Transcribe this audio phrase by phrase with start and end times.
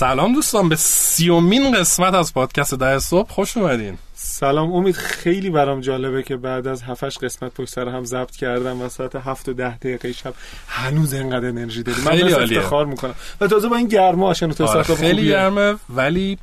[0.00, 3.98] سلام دوستان به سیومین قسمت از پادکست ده صبح خوش اومدین.
[4.14, 8.82] سلام امید خیلی برام جالبه که بعد از هفتش قسمت پشت سر هم ضبط کردم
[8.82, 10.34] و ساعت هفت و ده دقیقه شب
[10.68, 12.58] هنوز اینقدر انرژی داری من خیلی.
[12.58, 13.14] افتخار می‌کنم.
[13.40, 16.38] و تازه با این گرما آشنا تو آره خیلی گرمه ولی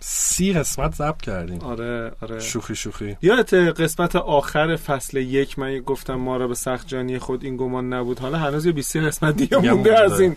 [0.00, 1.60] سی قسمت ضبط کردیم.
[1.60, 2.40] آره آره.
[2.40, 3.16] شوخی شوخی.
[3.22, 7.92] یادت قسمت آخر فصل یک من گفتم ما را به سخت جانی خود این گمان
[7.92, 8.18] نبود.
[8.18, 10.04] حالا هنوز یه 20 قسمت دیگه مونده.
[10.04, 10.36] از این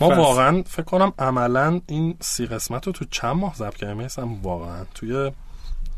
[0.00, 0.18] ما فصل.
[0.18, 4.84] واقعا فکر کنم عملا این سی قسمت رو تو چند ماه ضبط کردیم؟ مثلا واقعا
[4.94, 5.30] توی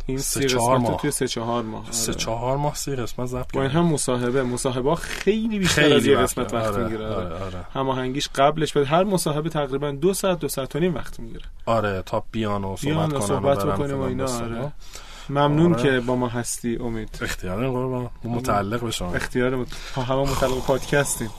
[0.06, 1.00] این سه چهار ماه.
[1.00, 1.92] توی سه چهار ماه آره.
[1.92, 6.16] سه چهار ماه سی قسمت ضبط کردیم هم مصاحبه مصاحبه خیلی بیشتر از خیلی یه
[6.18, 10.38] وقت قسمت وقت آره، می‌گیره آره آره هماهنگیش قبلش به هر مصاحبه تقریبا دو ساعت
[10.38, 13.64] دو ساعت و نیم وقت می‌گیره آره تا بیان و بیان صحبت و کنن صحبت
[13.66, 14.24] بکنیم و اینا،.
[14.24, 14.72] آره.
[15.30, 15.82] ممنون آره.
[15.82, 19.66] که با ما هستی امید اختیار قربان متعلق به شما اختیار.
[19.96, 21.30] همه متعلق پادکستیم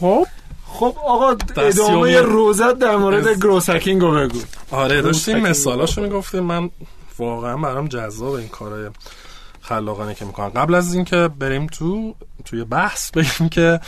[0.00, 0.26] خب
[0.66, 2.20] خب آقا ادامه.
[2.20, 4.38] روزت در مورد از- گروسکینگ رو بگو
[4.70, 6.02] آره داشتیم مثالاشو.
[6.02, 6.70] می‌گفتیم من
[7.18, 8.90] واقعا برام جذاب این کارهای
[9.60, 10.48] خلاقانه که می‌کنن.
[10.48, 13.80] قبل از اینکه بریم تو توی بحث بگیم که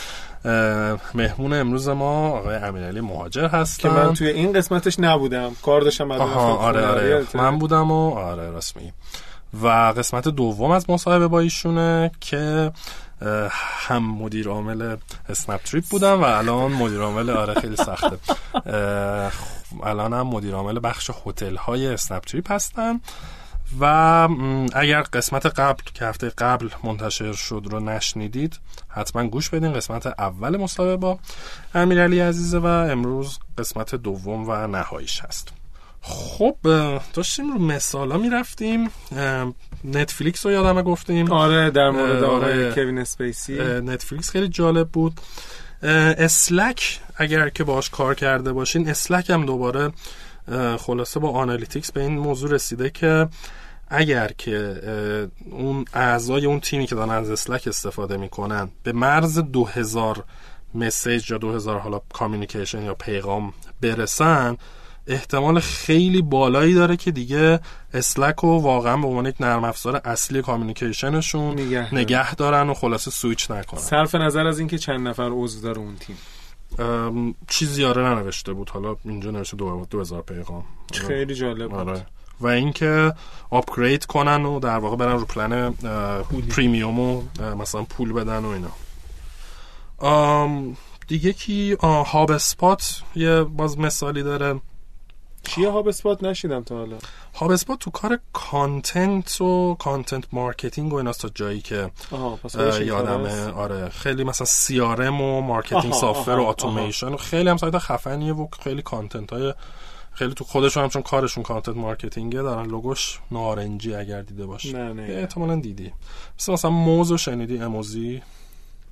[1.14, 5.52] مهمون امروز ما آقای امیرعلی مهاجر که هستن من توی این قسمتش نبودم.
[5.62, 6.86] کار داشتم بعد آره.
[6.86, 7.08] آره.
[7.08, 8.92] یادته؟ من بودم و آره راست میگی.
[9.62, 12.72] و قسمت دوم از مصاحبه با ایشونه که
[13.20, 14.96] هم مدیر عامل
[15.28, 18.18] اسنپ تریپ بودم و الان مدیر عامل آره خیلی سخته.
[19.82, 23.00] الان هم مدیر عامل بخش هتل های اسنپ تریپ هستن
[23.80, 23.84] و
[24.74, 30.56] اگر قسمت قبل که هفته قبل منتشر شد رو نشنیدید حتما گوش بدین قسمت اول
[30.56, 31.18] مصاحبه با
[31.74, 35.52] امیرعلی عزیزه و امروز قسمت دوم و نهاییش هست.
[36.08, 36.56] خب
[37.14, 38.90] داشتیم رو مثالا می‌رفتیم
[39.84, 41.32] Netflix رو یادمه گفتیم.
[41.32, 42.72] آره در مورد آقای آره.
[42.74, 43.58] کوین اسپیسی.
[43.62, 45.20] Netflix خیلی جالب بود.
[45.82, 49.92] Slack اگر که باش کار کرده باشین Slack هم دوباره
[50.78, 53.28] خلاصه با analytics به این موضوع رسیده که
[53.88, 54.80] اگر که
[55.50, 60.24] اون اعضای اون تیمی که دارن از Slack استفاده می‌کنن به مرز 2000
[60.74, 64.56] message یا 2000 حالا communication یا پیغام برسن
[65.06, 67.60] احتمال خیلی بالایی داره که دیگه
[67.94, 71.98] Slack رو واقعا به عنوان یک نرم افزار اصلی communication شون نگه دارن.
[71.98, 73.80] نگه دارن و خلاصه سویچ نکنن.
[73.80, 76.16] صرف نظر از اینکه چند نفر عضو داره اون تیم.
[77.48, 78.70] چیزی آره ننوشته بود.
[78.70, 80.64] حالا اینجا نوشته دو, دو هزار پیغام.
[80.92, 81.78] خیلی جالب بود.
[81.78, 82.06] آره.
[82.40, 83.12] و اینکه
[83.50, 85.70] upgrade کنن و در واقع برن رو plan
[86.50, 87.22] premium و
[87.58, 88.70] مثلا پول بدن و اینا.
[89.98, 90.76] آم،
[91.08, 94.60] دیگه کی؟ HubSpot یه باز مثالی داره.
[95.46, 96.96] چیه HubSpot نشنیدم تا حالا.
[97.34, 101.90] HubSpot تو کار content و content marketing و ایناست تا جایی که
[102.80, 103.52] یادمه.
[103.52, 103.88] آره.
[103.88, 108.82] خیلی مثلا CRM و marketing software و اتوماسیون و خیلی هم سایت خفنیه و خیلی
[108.82, 109.54] content های
[110.12, 114.72] خیلی تو خودشون هم چون کارشون content marketing ه دارن لوگوش نارنجی اگر دیده باشی.
[114.72, 115.02] نه نه.
[115.02, 115.92] احتمالا دیدی.
[116.38, 118.22] مثل مثلا Moz و شنیدی؟ اموزی؟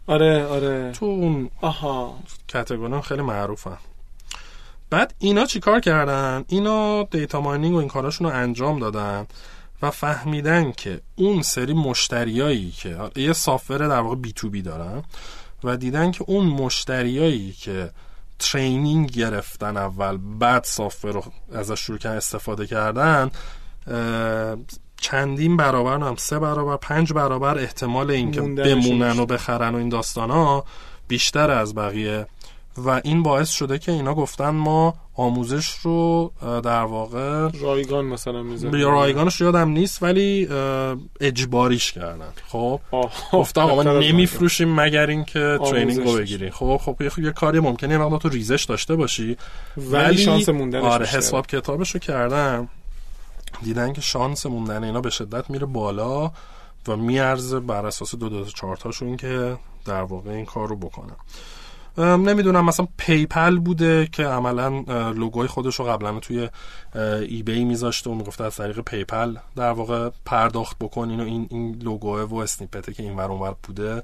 [0.06, 0.92] آره آره.
[0.92, 2.14] تو اون آها.
[2.48, 3.78] category هم خیلی معروفن.
[4.94, 9.26] بعد اینا چیکار کردن اینا data mining و این کاراشون رو انجام دادن
[9.82, 15.02] و فهمیدن که اون سری مشتریایی که یه software در واقع B to B دارن
[15.64, 17.90] و دیدن که اون مشتریایی که
[18.38, 23.30] training گرفتن اول بعد software رو ازش شروع کردن استفاده کردن
[24.96, 29.18] چندین برابر هم سه برابر پنج برابر احتمال اینکه بمونن.
[29.18, 30.64] و بخرن و این داستان ها
[31.08, 32.26] بیشتر از بقیه
[32.76, 38.78] و این باعث شده که اینا گفتن ما آموزش رو در واقع رایگان مثلا می‌زنه
[38.78, 40.48] یا رایگانش یادم نیست ولی
[41.20, 42.28] اجباریش کردن.
[42.48, 42.80] خب؟
[43.32, 47.98] گفتن آقا ما نمیفروشیم مگر اینکه ترینینگ رو بگیری خب؟ خب یه- یه کاری ممکنه
[47.98, 49.36] مقدار تو ریزش داشته باشی
[49.76, 51.06] ولی شانس موندنش آره.
[51.06, 52.68] حساب کتابش رو کردن
[53.62, 56.32] دیدن که شانس موندن اینا به شدت میره بالا
[56.88, 61.16] و میارزه بر اساس دو دو چهار تاشون که در واقع این کار رو بکنن
[61.98, 64.68] نمی‌دونم مثلا PayPal بوده که عملا
[65.10, 66.48] لوگوی خودش رو قبلا توی
[66.94, 72.20] eBay میذاشته و می‌گفته از طریق PayPal در واقع پرداخت بکنین و این این لوگوه
[72.20, 74.02] و snippet ه که این ور بوده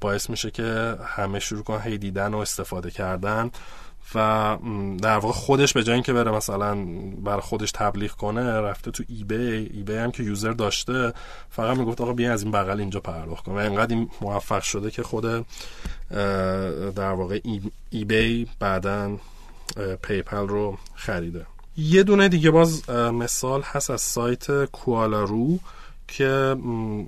[0.00, 3.50] باعث میشه که همه شروع کنن هی دیدن و استفاده کردن.
[4.14, 4.58] و
[5.02, 6.74] در واقع خودش به جای اینکه بره مثلا
[7.24, 11.12] بر خودش تبلیغ کنه رفته تو eBay ای هم که user داشته.
[11.50, 14.90] فقط می‌گفت آقا بیا از این بغل اینجا پرداخت کن و انقدر این موفق شده
[14.90, 15.46] که خود
[16.94, 17.40] در واقع
[17.90, 19.16] eBay بعدا
[20.02, 21.46] PayPal رو خریده.
[21.76, 25.58] یه دونه دیگه باز مثال هست از سایت Qualaroo
[26.08, 26.56] که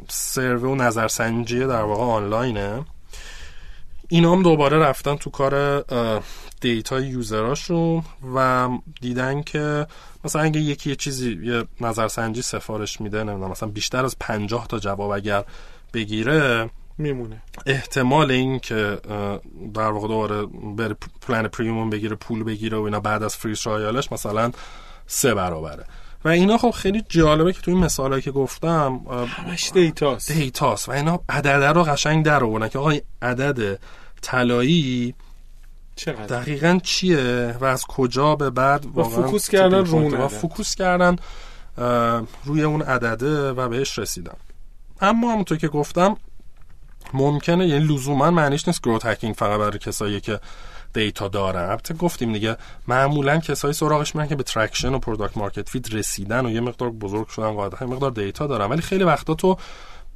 [0.09, 2.85] survey ه و نظرسنجی در واقع آنلاینه.
[4.13, 5.85] اینا هم دوباره رفتن تو کار
[6.61, 8.03] دیتا یوزراشون
[8.35, 8.69] و
[9.01, 9.87] دیدن که
[10.25, 14.79] مثلا اگه یکی یه چیزی یه نظرسنجی سفارش میده نمی‌دونم مثلا بیشتر از پنجاه تا
[14.79, 15.45] جواب اگر
[15.95, 17.43] بگیره میمونه.
[17.67, 18.99] احتمال این که
[19.75, 24.13] در واقع دوباره بره پلن پریمیوم بگیره پول بگیره و اینا بعد از فری ترایالش
[24.13, 24.53] مثلا
[25.07, 25.85] سه برابره.
[26.25, 30.33] و اینا خب خیلی جالبه که تو این مثالایی که گفتم همش data ست.
[30.33, 33.79] data ست و اینا عدده رو قشنگ در آوردن که آقا عدد
[34.23, 35.15] طلایی
[35.97, 41.17] چقدر؟ دقیقا چیه و از کجا به بعد و focus کردن رو و focus کردن
[42.45, 44.37] روی اون عدده و بهش رسیدن
[45.01, 46.17] اما همونطور که گفتم
[47.15, 50.41] ممکنه یعنی لزوما معنیش نیست growth hacking فقط برای کسایی که
[50.95, 51.71] data دارن.
[51.71, 52.57] البته گفتیم دیگه
[52.89, 56.91] معمولا کسایی سراغش میرن که به traction و product market fit رسیدن و یه مقدار
[56.91, 58.67] بزرگ شدن قاعدتا مقدار data دارن.
[58.67, 59.57] ولی خیلی وقتا تو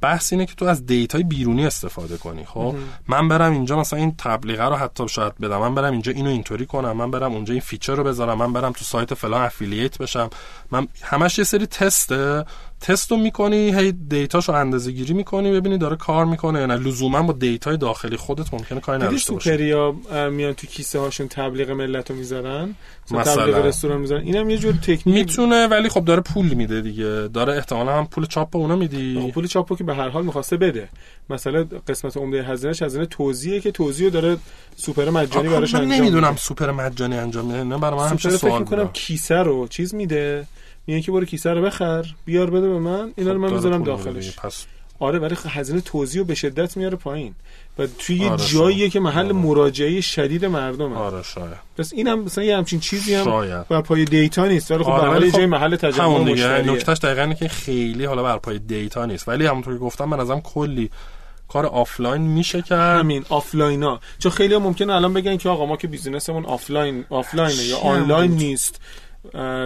[0.01, 2.75] بحث اینه که تو از data ی بیرونی استفاده کنی خب؟
[3.07, 6.65] من برم اینجا مثلا این تبلیغه رو حتی شاید بدم من برم اینجا اینو اینطوری
[6.65, 10.29] کنم من برم اونجا این feature رو بذارم من برم تو سایت فلان affiliate بشم.
[10.71, 12.45] من همش یه سری تسته.
[12.81, 16.75] تست رو می‌کنی هی data شو اندازه گیری می‌کنی ببینی داره کار می‌کنه یا نه.
[16.75, 19.95] لزوما با data ی داخلی خودت ممکنه کاری نداشته باشه سوپریا
[20.29, 22.75] میان تو کیسه هاشون تبلیغ ملت رو می‌ذارن؟
[23.11, 24.21] مثلا تبلیغ رستوران می‌ذارن.
[24.21, 25.07] اینم یه جور تکنیک.
[25.07, 27.27] می‌تونه ولی خب داره پول میده دیگه.
[27.33, 29.31] داره احتمالا هم پول چاپ اونا میدی.
[29.31, 30.89] پول چاپو که به هر حال می‌خواسته بده.
[31.29, 34.37] مثلا قسمت عمده هزینهش هزینه توزیعه که توزیع داره
[34.75, 37.63] سوپر مجانی براش انجام نمی‌دونم سوپر مجانی انجام میده.
[37.63, 40.47] نه برای من فکر می‌کنم کیسه رو چیز میده.
[40.87, 44.35] میگن که برو کیسه رو بخر بیار بده به من اینا رو من می‌ذارم داخلش.
[44.35, 44.65] پس
[44.99, 47.35] آره ولی هزینه توزیع به شدت میاره پایین.
[47.79, 49.33] و توی یه آره جاییه که محل آره.
[49.33, 50.95] مراجعه شدید مردمه.
[50.95, 51.57] آره شاید.
[51.77, 53.67] پس اینم مثلا یه همچین چیزی هم شاید.
[53.67, 54.71] بر پای data نیست.
[54.71, 56.71] ولی خب آره خب جای محل تجمع مشتریه.
[56.71, 59.27] نکتهش دقیقاً اینه که خیلی حالا بر پای data نیست.
[59.27, 60.89] ولی همونطور که گفتم من ازم کلی
[61.47, 62.99] کار آفلاین میشه کرد.
[62.99, 67.05] همین آفلاینا چون خیلی هم ممکنه الان بگن که آقا ما که business مون آفلاین
[67.09, 68.81] آفلاینه یا آنلاین نیست.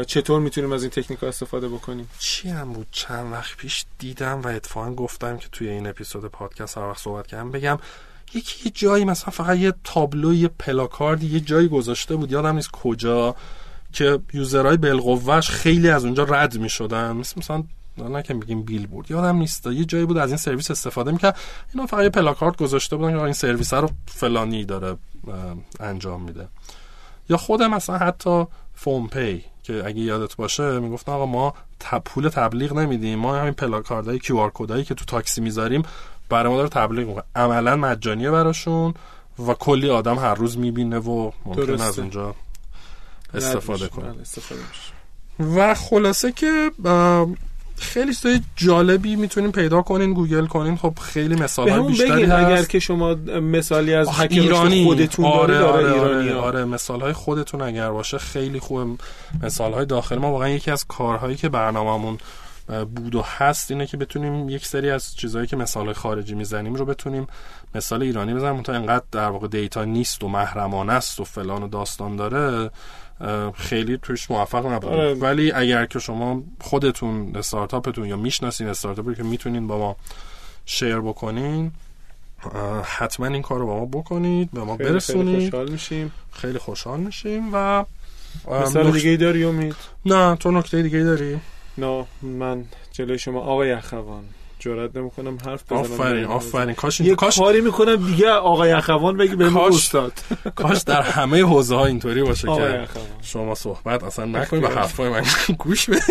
[0.08, 4.48] چطور می‌تونیم از این تکنیک استفاده بکنیم؟ چی هم بود؟ چند وقت پیش دیدم و
[4.48, 7.80] اتفاقا گفتم که توی این اپیزود پادکست هر وقت صحبت کردم بگم
[8.34, 12.32] یکی یه جایی مثلا فقط یه تابلو یه پلاکاردی یه جایی گذاشته بود.
[12.32, 13.36] یادم نیست کجا
[13.94, 17.12] که user های بالقوهش خیلی از اونجا رد می‌شدن.
[17.12, 17.64] مثل مثلا
[17.98, 19.12] نه که میگیم بیلبورد.
[19.12, 19.66] یادم نیست.
[19.66, 21.38] یه جایی بود از این سرویس استفاده می‌کرد.
[21.74, 24.98] اینا فقط یه پلاکارد گذاشته بودن که این سرویس رو فلانی داره
[25.80, 26.48] انجام میده.
[27.30, 28.46] یا خود مثلا حتی
[28.84, 31.54] فون پی که اگه یادت باشه می‌گفتن آقا ما
[32.06, 35.84] پول تبلیغ نمیدیم ما همین پلاکاردهای QR code ایی که تو تاکسی می‌ذاریم
[36.30, 37.24] برای ما داره تبلیغ می‌کنه.
[37.36, 38.94] عملا مجانیه براشون
[39.48, 42.36] و کلی آدم هر روز می‌بینه و ممکن از اونجا
[43.34, 44.16] استفاده کنه.
[45.56, 46.72] و خلاصه که
[47.82, 50.78] خیلی چیزای جالبی می‌تونیم پیدا کنین گوگل کنین.
[50.78, 52.46] خب خیلی مثال های بیشتری هست.
[52.46, 54.84] اگر که شما مثالی از ایرانی.
[54.84, 56.66] خودتون آره داره آره ایرانی آره, آره.
[56.66, 59.00] مثال های خودتون اگر باشه خیلی خوب
[59.44, 60.32] مثال های داخل ما.
[60.32, 62.18] واقعا یکی از کارهایی که برنامهمون
[62.96, 66.86] بود و هست اینه که بتونیم یک سری از چیزهایی که مثال خارجی می‌زنیم رو
[66.86, 67.28] بتونیم
[67.76, 68.62] مثال ایرانی بزنیم.
[68.62, 72.70] تا انقدر در واقع دیتا نیست و محرمانه است و فلان و داستان داره.
[73.56, 75.00] خیلی توش موفق نبودیم.
[75.00, 75.14] آره.
[75.14, 79.96] ولی اگر که شما خودتون استارتاپتون یا می‌شناسین استارتاپی که می‌تونین با ما
[80.66, 81.72] شیر بکنین
[82.84, 85.36] حتما این کار رو با ما بکنید به ما خیلی برسونید.
[85.36, 86.12] خیلی خوشحال میشیم.
[86.32, 87.86] خیلی خوشحال میشیم و
[88.52, 89.76] مثال دیگه ای داری امید؟
[90.06, 91.40] نه تو نکته دیگه ای داری؟
[91.78, 94.24] نه من جلوی شما آقای اخوان.
[94.62, 96.76] جرئت نمی‌کنم حرف بزنم آفرین آفرین.
[96.76, 100.14] کاش یه کاش کاری می‌کنم دیگه آقای اخوان بگی به استاد.
[100.56, 102.88] کاش در همه حوزه ها اینطوری باشه که
[103.22, 105.24] شما صحبت اصلا نکنید و حرفای من
[105.64, 106.02] گوش بدید.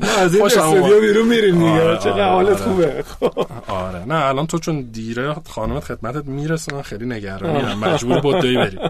[0.00, 1.00] ما از این استودیو.
[1.00, 1.82] بیرون میریم دیگه.
[1.82, 3.02] آره، چقدر آره، حالت آره.
[3.02, 3.44] خوبه.
[3.68, 4.04] آره.
[4.04, 7.78] نه الان تو چون دیره خانمت خدمتت می‌رسه من خیلی نگرانم.
[7.78, 8.80] مجبور بدوی بریم.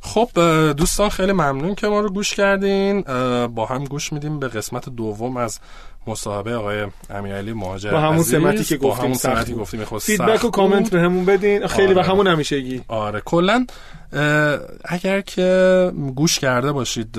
[0.00, 0.28] خب
[0.72, 3.02] دوستان خیلی ممنون که ما رو گوش کردین.
[3.46, 5.60] با هم گوش میدیم به قسمت دوم از
[6.08, 9.54] مصاحبه آقای امیرعلی مهاجر با همون سمتی که با گفتیم همون سخت سمتی.
[9.54, 10.92] گفتیم خود فیدبک سخت و کامنت بود.
[10.92, 12.08] به همون بدین خیلی و آره.
[12.08, 13.66] همون همیشگی آره کلا
[14.84, 17.18] اگر که گوش کرده باشید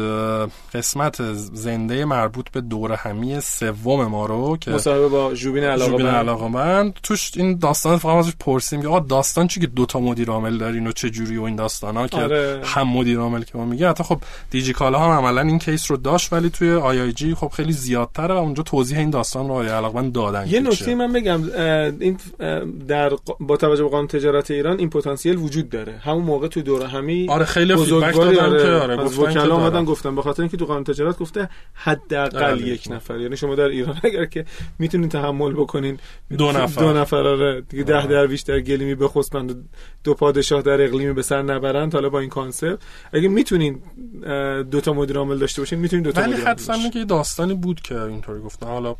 [0.73, 6.05] قسمت زنده مربوط به دور همی سوم ما رو که مصاحبه با ژوبین علاقه ژوبین
[6.05, 6.15] من.
[6.15, 10.57] علاقه‌مند توش این داستان فقط ازش پرسیم که آقا داستان چی که دوتا مدیر عامل
[10.57, 12.61] دارین و چه جوری و این داستان ها که آره.
[12.63, 15.97] هم مدیر عامل که ما میگه حتی خب دیجی کالا هم عملا این case رو
[15.97, 20.47] داشت ولی توی IIG خب خیلی زیادتره و اونجا توضیح این داستان رو علاقمند دادن
[20.47, 20.95] یه نکته.
[20.95, 21.41] من بگم
[21.99, 22.17] این
[22.87, 26.87] در با توجه به قانون تجارت ایران این پتانسیل وجود داره همون موقع تو دوره
[26.87, 29.85] همی آره خیلی feedback دادن آره، که آره که وکلا اومدن.
[29.85, 32.67] گفتن به خاطر اینکه تو قانون تجارت گفته حداقل بله.
[32.67, 34.45] یک نفر یعنی شما در ایران اگر که
[34.79, 35.99] می‌تونین تحمل بکنین
[36.37, 36.81] دو نفر.
[36.81, 38.07] دو نفر آره دیگه ده آره.
[38.07, 39.53] درویش در گلیمی بخسبند و
[40.03, 42.79] دو پادشاه در اقلیمی به سر نبرند حالا با این کانسپت
[43.13, 43.81] اگه می‌تونین
[44.71, 47.81] دو تا مدیر عامل داشته باشین می‌تونین دو تا ولی حدسم داشته که داستانی بود
[47.81, 48.95] که اینطوری گفتن حالا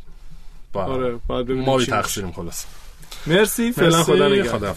[0.72, 1.86] با آره ما بی.
[1.86, 2.64] تقصیریم خلاص
[3.26, 4.76] مرسی فعلا خدا نگهدار.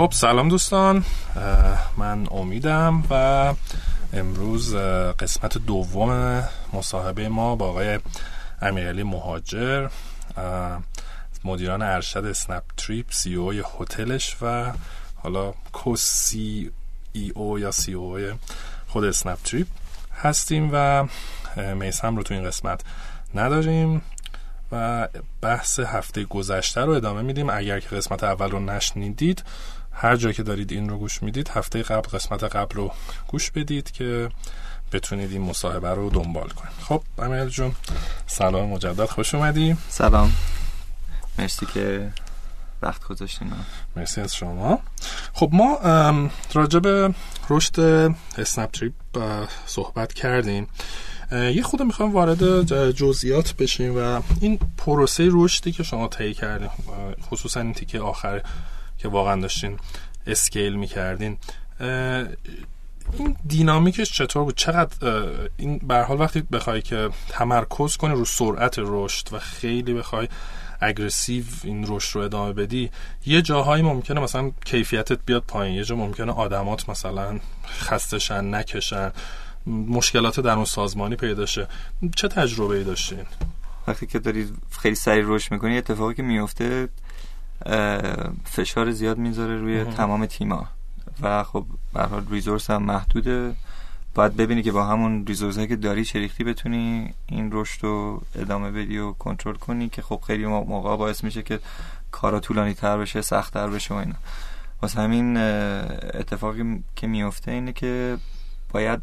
[0.00, 1.04] خب سلام دوستان.
[1.96, 3.54] من امیدم و
[4.12, 4.74] امروز
[5.18, 6.42] قسمت دوم
[6.72, 7.98] مصاحبه ما با آقای
[8.62, 9.88] امیرعلی مهاجر
[11.44, 14.72] مدیران ارشد اسنپ تریپ CEO هتلش و
[15.16, 16.70] حالا کو سی
[17.12, 18.18] ای او یا سی او
[18.88, 19.66] خود اسنپ تریپ
[20.22, 21.06] هستیم و
[21.74, 22.80] میسم رو تو این قسمت
[23.34, 24.02] نداریم
[24.72, 25.08] و
[25.40, 27.50] بحث هفته گذشته رو ادامه میدیم.
[27.50, 29.44] اگر که قسمت اول رو نشنیدید
[30.02, 32.92] هر جا که دارید این رو گوش می‌دید هفته قبل قسمت قبل رو
[33.28, 34.30] گوش بدید که
[34.92, 36.72] بتونید این مصاحبه رو دنبال کنید.
[36.82, 37.72] خب امیل جون
[38.26, 39.76] سلام مجدد خوش اومدی.
[39.88, 40.32] سلام.
[41.38, 42.12] مرسی که
[42.82, 43.52] وقت گذاشتین.
[43.96, 44.78] مرسی از شما.
[45.32, 45.76] خب ما
[46.82, 47.14] به
[47.50, 47.80] رشد
[48.38, 48.94] اسنپ تریپ
[49.66, 50.66] صحبت کردیم.
[51.32, 56.74] یه خود می‌خوایم وارد جزئیات بشیم و این پروسه رشدی که شما طی کردین اه،
[57.30, 58.42] خصوصا این تیکه آخر
[59.02, 59.78] که واقعا داشتین
[60.26, 61.38] اسکیل می‌کردین.
[63.18, 64.96] این دینامیکش چطور بود؟ چقدر
[65.56, 70.28] این به حال وقتی بخوای که تمرکز کنی رو سرعت رشد و خیلی بخوای
[70.80, 72.90] اگریسیو این رشد رو ادامه بدی
[73.26, 79.12] یه جاهایی ممکنه مثلا کیفیتت بیاد پایین یه جا ممکنه آدمات مثلا خستشن نکشن
[79.66, 81.66] مشکلات در اون سازمانی پیدا شه.
[82.16, 83.26] چه تجربه ای داشتین؟
[83.88, 86.88] وقتی که دارید خیلی سریع رشد می‌کنی اتفاقی که میفته
[88.44, 89.94] فشار زیاد می‌ذاره روی مهم.
[89.94, 90.68] تمام تیما
[91.22, 91.64] و خب
[91.94, 93.54] به حال ریزورس هم محدوده
[94.14, 98.70] باید ببینی که با همون ریزورس که داری چه ریختی بتونی این رشد رو ادامه
[98.70, 101.60] بدی و کنترل کنی که خب خیلی مو- موقع باعث میشه که
[102.10, 104.14] کارا طولانی تر بشه سخت تر بشه و اینا
[104.82, 108.18] واسه همین اتفاقی که میفته اینه که
[108.72, 109.00] باید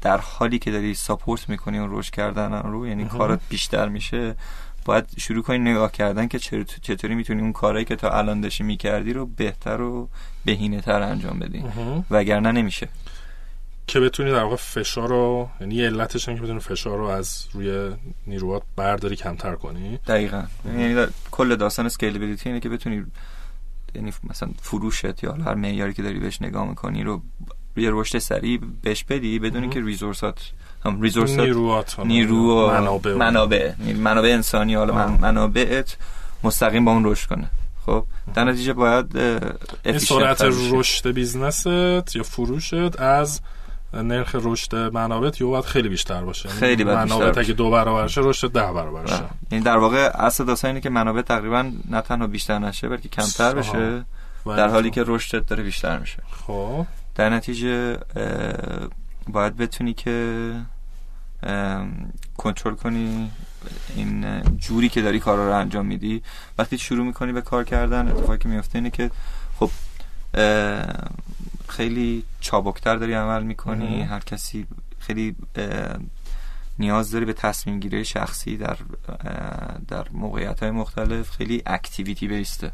[0.00, 3.04] در حالی که داری ساپورت می‌کنی اون رشد کردن رو یعنی.
[3.04, 4.36] کارات بیشتر میشه
[4.84, 8.64] باید شروع کنی نگاه کردن که چطور- چطوری می‌تونی اون کارهایی که تا الان داشتی
[8.64, 10.08] می‌کردی رو بهتر و
[10.44, 11.64] بهینه تر انجام بدی.
[12.10, 12.88] وگرنه نمیشه.
[13.86, 17.46] که بتونی در واقع فشار رو یعنی یه علتش اینه که بتونی فشار رو از
[17.52, 17.90] روی
[18.26, 19.98] نیروات برداری کمتر کنی.
[20.06, 20.42] دقیقا.
[20.64, 23.04] یعنی دا- کل داستان اسکیلبیلیتی اینه که بتونی
[23.94, 27.22] یعنی مثلا فروشت یا هر معیاری که داری بهش نگاه می‌کنی رو
[27.76, 29.70] یه رشد سریع بهش بدی بدونی مهم.
[29.70, 30.52] که resource ات
[30.84, 35.20] هم resource ات نیروات نیرو و منابع منابع منابع انسانی حالا من-.
[35.20, 35.96] منابعت
[36.44, 37.50] مستقیم با اون رشد کنه
[37.86, 38.04] خب
[38.34, 39.16] در نتیجه باید
[39.84, 40.42] این سرعت.
[40.70, 43.40] رشد business ت یا فروشت از
[43.94, 47.38] نرخ رشد منابعت یا باید خیلی بیشتر باشه یعنی خیلی باید باشه.
[47.40, 49.24] اگه دو برابر شه رشد ده برابر شه.
[49.50, 53.54] یعنی در واقع اصل داستان اینه که منابع تقریبا نه تنها بیشتر نشه بلکه کمتر.
[53.54, 54.04] بشه
[54.46, 57.98] در حالی که رشدت داره بیشتر میشه خب در نتیجه
[59.28, 60.54] باید بتونی که
[62.36, 63.30] کنترل کنی
[63.96, 66.22] این جوری که داری کارا رو انجام میدی.
[66.58, 69.10] وقتی شروع می‌کنی به کار کردن اتفاقی که میفته اینه که
[69.58, 69.70] خب
[71.68, 74.02] خیلی چابکتر داری عمل می‌کنی.
[74.02, 74.66] هر کسی
[74.98, 75.36] خیلی
[76.78, 78.76] نیاز داری به تصمیم گیری شخصی در
[79.88, 81.30] در موقعیت های مختلف.
[81.30, 82.72] خیلی activity based ه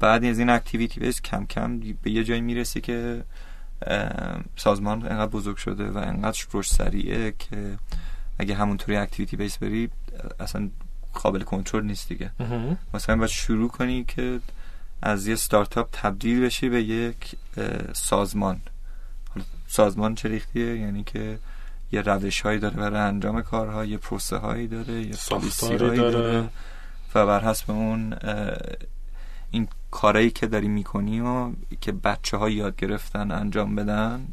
[0.00, 3.24] بعد از این activity base کم کم به یه جایی می‌رسه که
[4.56, 7.78] سازمان انقدر بزرگ شده و انقدر رشد سریعه که
[8.38, 9.90] اگه همونطوری activity base بری
[10.40, 10.70] اصلا
[11.12, 12.30] قابل کنترل نیست دیگه.
[12.94, 14.40] مثلا باید شروع کنی که
[15.02, 17.36] از یه استارتاپ تبدیل بشی به یک
[17.92, 18.60] سازمان.
[19.68, 21.38] سازمان چه ریختیه؟ یعنی که
[21.92, 26.12] یه روش هایی داره برای انجام کارها یه پروسه هایی داره یه پالیسی هایی داره.
[26.12, 26.48] داره
[27.14, 28.14] و بر حسب اون
[29.56, 34.28] این کارایی که داری می‌کنی و که بچه ها یاد گرفتن انجام بدن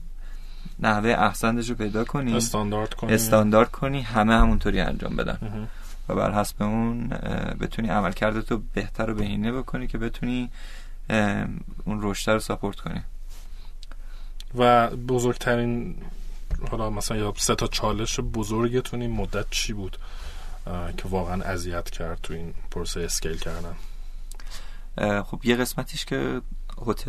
[0.80, 2.36] نحوه احسنش رو پیدا کنی.
[2.36, 3.13] استاندارد کنی.
[3.13, 5.68] استاندارد کنی همه همونطوری انجام بدن.
[6.10, 7.08] و بر حسب اون
[7.60, 10.50] بتونی عملکردت رو بهتر و بهینه بکنی که بتونی
[11.86, 13.01] اون رشد رو support کنی.
[14.56, 15.96] و بزرگترین
[16.72, 19.98] حالا مثلا یا سه تا چالش بزرگتون این مدت چی بود
[20.98, 23.75] که واقعا اذیت کرد تو این پروسه scale کردن؟
[24.97, 26.41] خب یه قسمتیش که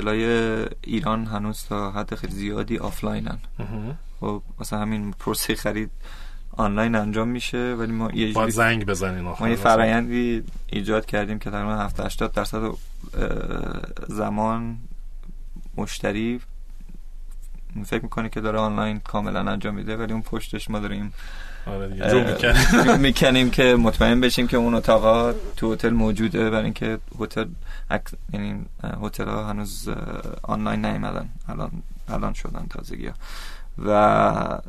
[0.07, 0.25] هتل‌های
[0.81, 3.39] ایران هنوز تا حد خیلی زیادی آفلاینن.
[4.21, 5.91] خب مثلا همین پروسه خرید
[6.57, 11.51] آنلاین انجام میشه ولی ما یه باید زنگ بزنین ما یه فرایندی ایجاد کردیم که
[11.51, 12.63] تقریبا 70 80 درصد
[14.09, 14.77] زمان
[15.77, 16.41] مشتری
[17.87, 21.13] فکر می‌کنه که داره آنلاین کاملا انجام میده ولی اون پشتش ما داریم
[21.67, 23.51] آره می‌کنیم.
[23.51, 27.47] که مطمئن بشیم که اون اتاقا تو هتل موجوده برای اینکه هتل
[28.33, 28.65] یعنی
[29.03, 29.89] هتل ها هنوز
[30.43, 31.71] آنلاین نیومدن الان
[32.09, 33.15] الان شدن تازگی ها
[33.85, 34.61] و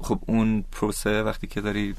[0.00, 1.94] خب اون پروسه وقتی که داری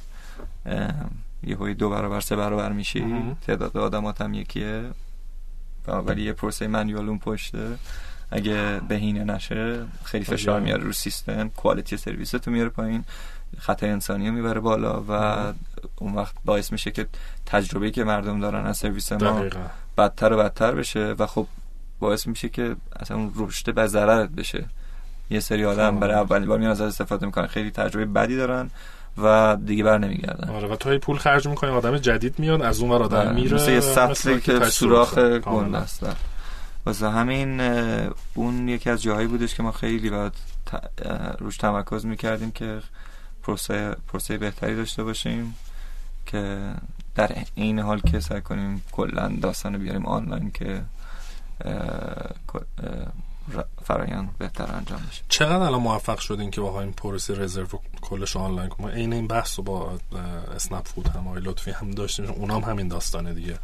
[1.44, 4.84] یه دو برابر سه برابر میشی تعداد آدمات هم یکیه.
[5.88, 7.78] ولی یه پروسه منیوال اون پشته
[8.32, 13.04] اگه بهینه نشه خیلی فشار میاره رو سیستم کوالیتی سرویس تو میاره پایین.
[13.60, 15.12] خطای انسانی رو می‌بره بالا و
[15.96, 17.08] اون وقت باعث میشه که
[17.46, 19.44] تجربه که مردم دارن از سرویس ما
[19.98, 21.48] بدتر و بدتر بشه و خب
[22.00, 24.66] باعث میشه که اصلا اون رشد به ضررت بشه.
[25.30, 27.48] یه سری آدم برای اولین بار میان از استفاده می‌کنن.
[27.48, 28.70] خیلی تجربه بدی دارن
[29.18, 30.50] و دیگه بر نمیگردن.
[30.50, 33.56] آره و تو پول خرج می‌کنی آدم جدید میاد از اون ور آدم آره، میره
[33.56, 36.06] مثل یه سطلی که سوراخ گنده است.
[36.86, 37.62] واسه همین
[38.34, 40.34] اون یکی از جاهایی بودش که ما خیلی باید
[41.40, 42.80] روش تمرکز می‌کردیم که
[43.48, 45.56] پروسه, پروسه بهتری داشته باشیم
[46.26, 46.74] که
[47.16, 50.82] در این حال که سعی کنیم کلا داستان رو بیاریم آنلاین که
[53.84, 55.24] فرایند بهتر انجام بشه.
[55.30, 57.68] چقدر الان موفق شدین که با این پروسه رزرو
[58.02, 60.00] کلش آنلاین ما عین این بحث رو با
[60.56, 62.26] اسنپ فود هم آقای لطفی هم داشتیم.
[62.26, 63.60] اونا هم همین داستانه دیگه.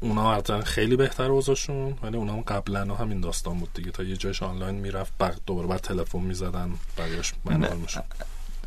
[0.00, 3.90] اونا حتما خیلی بهتر اوضاعشون ولی اونا هم قبلا همین داستان بود دیگه.
[3.90, 8.04] تا یه جایش آنلاین می‌رفت بعد دوباره بعد تلفن می‌زدن بقیه‌اش منوال می‌شد.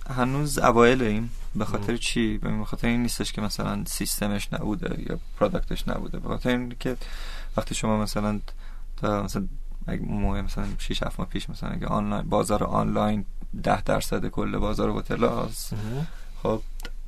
[0.09, 5.19] هنوز اوایل این به خاطر چی؟ به خاطر این نیستش که مثلا سیستمش نبوده یا
[5.39, 6.19] پروداکتش نبوده.
[6.19, 6.97] به خاطر اینکه
[7.57, 8.39] وقتی شما مثلا
[8.97, 9.47] تا مثلا
[10.01, 13.25] موقع مثلا 6 7 ماه پیش مثلا اگه آنلاین بازار آنلاین
[13.63, 15.73] 10 درصد کل بازار هتل هاست
[16.43, 16.61] خب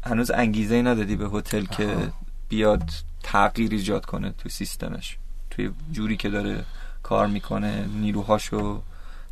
[0.03, 2.11] هنوز انگیزه ای ندادی به هتل که
[2.49, 2.89] بیاد
[3.23, 5.17] تغییر ایجاد کنه تو سیستمش.
[5.49, 6.65] توی جوری که داره
[7.03, 8.81] کار می‌کنه نیروهاشو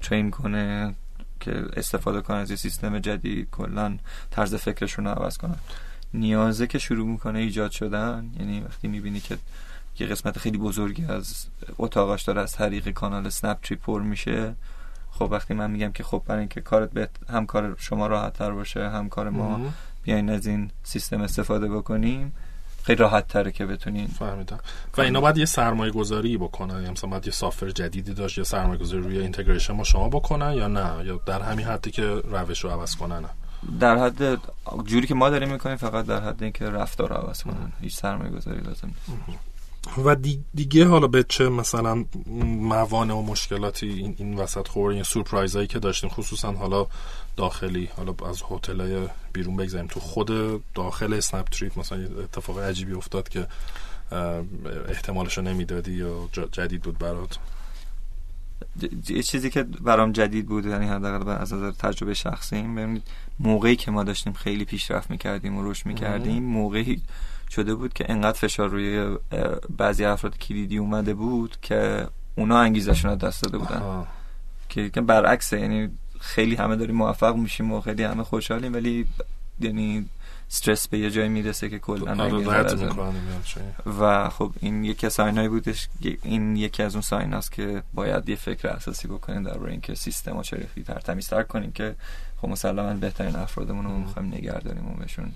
[0.01, 0.95] ترین کنه
[1.43, 3.97] که استفاده کنه از یه سیستم جدید کلا
[4.31, 5.55] طرز فکرشون رو عوض کنن.
[6.13, 9.37] نیازه که شروع می‌کنه ایجاد شدن یعنی وقتی می‌بینی که
[9.99, 11.45] یه قسمت خیلی بزرگی از
[11.77, 14.55] اتاقش داره از طریق کانال سنپ پر میشه
[15.11, 18.51] خب وقتی من میگم که خب برای اینکه کارت به هم کار شما راحت تر
[18.51, 22.33] باشه هم کار ما بیاین از این سیستم استفاده بکنیم
[22.83, 24.07] خیلی راحت تره که بتونین.
[24.07, 24.59] فهمیدم.
[24.97, 26.75] و اینا باید یه سرمایه گذاری بکنن.
[26.75, 30.53] یعنی مثلا باید یه سافر جدیدی داشت یه سرمایه گذاری روی اینتگریشن ما شما بکنن
[30.53, 33.23] یا نه؟ یا در همین حدی که روش رو عوض کنن؟
[33.79, 34.41] در حد
[34.85, 37.71] جوری که ما داریم می‌کنیم فقط در حد اینکه رفتار رو عوض کنن.
[37.81, 39.39] هیچ سرمایه گذاری لازم نیست.
[40.05, 40.15] و
[40.53, 42.05] دیگه حالا به چه مثلا
[42.45, 46.87] موانع و مشکلاتی این, این وسط خورد؟ این سورپرایز هایی که داشتیم خصوصا حالا
[47.37, 49.87] داخلی حالا از هتل های بیرون بگذاریم.
[49.87, 53.47] تو خود داخل اسنپ تریپ مثلا اتفاق عجیبی افتاد که
[54.87, 57.37] احتمالش رو نمی‌دادی یا جدید بود برات؟
[59.09, 63.03] یه چیزی که برام جدید بود یعنی حداقل از نظر تجربه شخصی ببینید
[63.39, 67.01] موقعی که ما داشتیم خیلی پیشرفت می‌کردیم و رشد می‌کردیم موقعی
[67.49, 69.17] شده بود که انقدر فشار روی
[69.77, 74.05] بعضی افراد کلیدی اومده بود که اونا انگیزشون رو دست داده بودن.
[74.69, 75.89] که برعکسه یعنی
[76.23, 79.05] خیلی همه داریم موفق میشیم و خیلی همه خوشحالیم ولی
[79.59, 80.09] یعنی
[80.51, 82.31] استرس به یه جایی می‌رسه که کلا آره.
[83.99, 85.89] و خب این یکی از ساینایی بودش
[86.23, 90.41] این یکی از اون ساین هاست که باید یه فکر اساسی بکنیم درباره اینکه سیستم
[90.41, 91.95] چه تر تمیزتر کنیم که
[92.41, 95.31] خب مسلما بهترین افرادمون رو می‌خوایم نگه داریم و بهشون.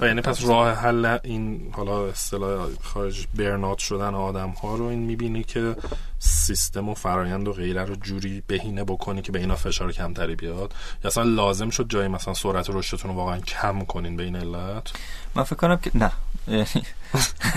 [0.00, 4.98] و یعنی پس راه حل این حالا اصطلاح خارج برنات شدن آدم ها رو این
[4.98, 5.76] می‌بینی که
[6.18, 10.74] سیستم و فرایند و غیره رو جوری بهینه بکنی که به اینا فشار کمتری بیاد.
[11.04, 14.92] یا اصلا لازم شد جایی مثلا سرعت رشدتون رو واقعا کم کنین به این علت؟
[15.34, 16.12] من فکر کنم که نه.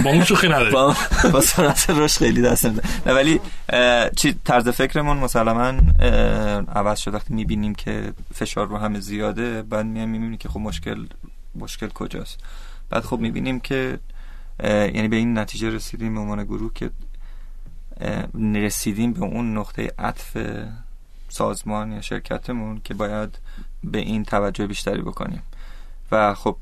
[0.04, 0.96] با اون شوخی نداری با,
[1.34, 3.40] با سرعت رشد خیلی دست نه ولی
[4.16, 5.74] چی طرز فکرمون مسلما
[6.76, 7.14] عوض شد.
[7.14, 11.06] وقتی می‌بینیم که فشار رو همه زیاده بعد میایم می‌بینیم که خب مشکل
[11.56, 12.40] مشکل کجاست.
[12.90, 14.00] بعد خب می‌بینیم که
[14.64, 16.92] یعنی به این نتیجه رسیدیم به عنوان گروه که
[18.54, 20.38] رسیدیم به اون نقطه عطف
[21.30, 23.38] سازمان یا شرکتمون که باید
[23.84, 25.44] به این توجه بیشتری بکنیم.
[26.12, 26.58] و خب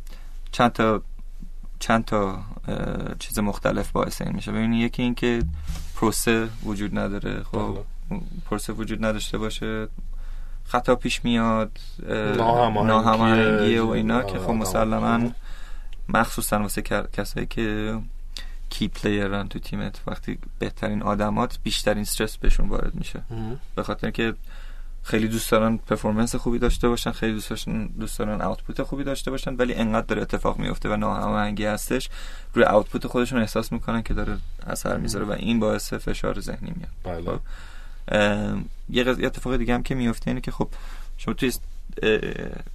[0.52, 1.02] چند تا
[1.80, 2.44] چند تا
[3.20, 4.52] چیز مختلف باعث این میشه.
[4.52, 5.44] ببینید یکی این که
[5.96, 7.44] پروسه وجود نداره.
[7.44, 8.22] خب بله.
[8.46, 9.88] پروسه وجود نداشته باشه.
[10.66, 11.72] خطا پیش میاد
[12.86, 15.32] ناهماهنگی و اینا که خب مسلما
[16.10, 16.82] مخصوصا واسه
[17.14, 17.98] کسایی که
[18.70, 23.22] کی پلیرن تو تیمت وقتی بهترین آدمات بیشترین استرس بهشون وارد میشه.
[23.76, 24.34] به خاطر که
[25.04, 29.32] خیلی دوست دارن پرفورمنس خوبی داشته باشن خیلی دوست دارن دوست دارن آوتپوت خوبی داشته
[29.32, 32.10] باشن ولی انقدر داره اتفاق میفته و ناهماهنگی هستش
[32.54, 37.22] روی آوتپوت خودشون احساس می‌کنن که داره اثر می‌ذاره و این باعث فشار ذهنی میاد.
[37.22, 37.40] بله.
[38.90, 40.70] یه اتفاق دیگه هم که میفته اینه که خب
[41.18, 41.52] شما توی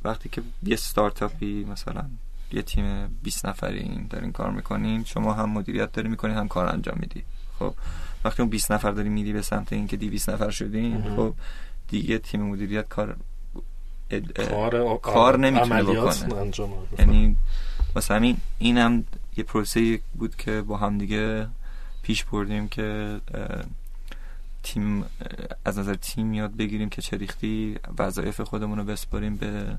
[0.05, 2.05] وقتی که یه ستارتاپی مثلا
[2.53, 6.67] یه تیم 20 نفری این دارین کار می‌کنین شما هم مدیریت داری می‌کنین هم کار
[6.67, 7.23] انجام میدی.
[7.59, 7.75] خب
[8.25, 11.35] وقتی اون 20 نفر داری میدی به سمت اینکه 200 نفر شدین خب
[11.89, 13.17] دیگه تیم مدیریت کار
[14.11, 14.33] اد...
[14.33, 16.53] کار, کار نمی‌تونه بکنه.
[16.99, 17.37] یعنی
[17.95, 19.05] واسه همین اینم
[19.37, 21.47] یه پروسه بود که با هم دیگه
[22.03, 23.21] پیش بردیم که
[24.69, 25.05] تیم
[25.65, 29.79] از نظر تیم یاد بگیریم که چه ریختی وظایف خودمون رو بسپاریم به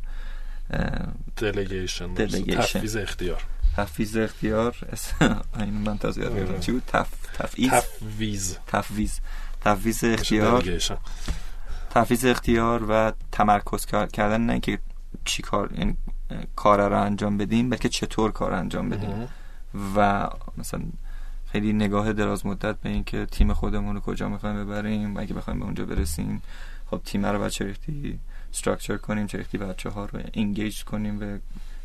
[1.38, 3.44] دلیگیشن تفویض اختیار.
[3.78, 4.76] تفویض اختیار.
[5.60, 7.72] این من تازه یاد گرفتم چی بود؟ تف تفویض.
[7.72, 8.56] تفویض.
[8.68, 9.20] تفویض
[9.62, 10.64] تفویض اختیار.
[11.90, 14.80] تفویض اختیار و تمرکز کردن نه اینکه
[15.26, 15.98] چی کار این
[16.56, 19.28] کار رو انجام بدیم بلکه چطور کار انجام بدیم.
[19.96, 20.82] و مثلا
[21.52, 25.66] خیلی نگاه دراز مدت به اینکه تیم خودمون رو کجا می‌خوایم ببریم اگه بخوایم به
[25.66, 26.42] اونجا برسیم
[26.92, 28.20] خب تیم رو به چه ریختی
[28.54, 31.40] structure کنیم چه ریختی بچه ها رو engage کنیم به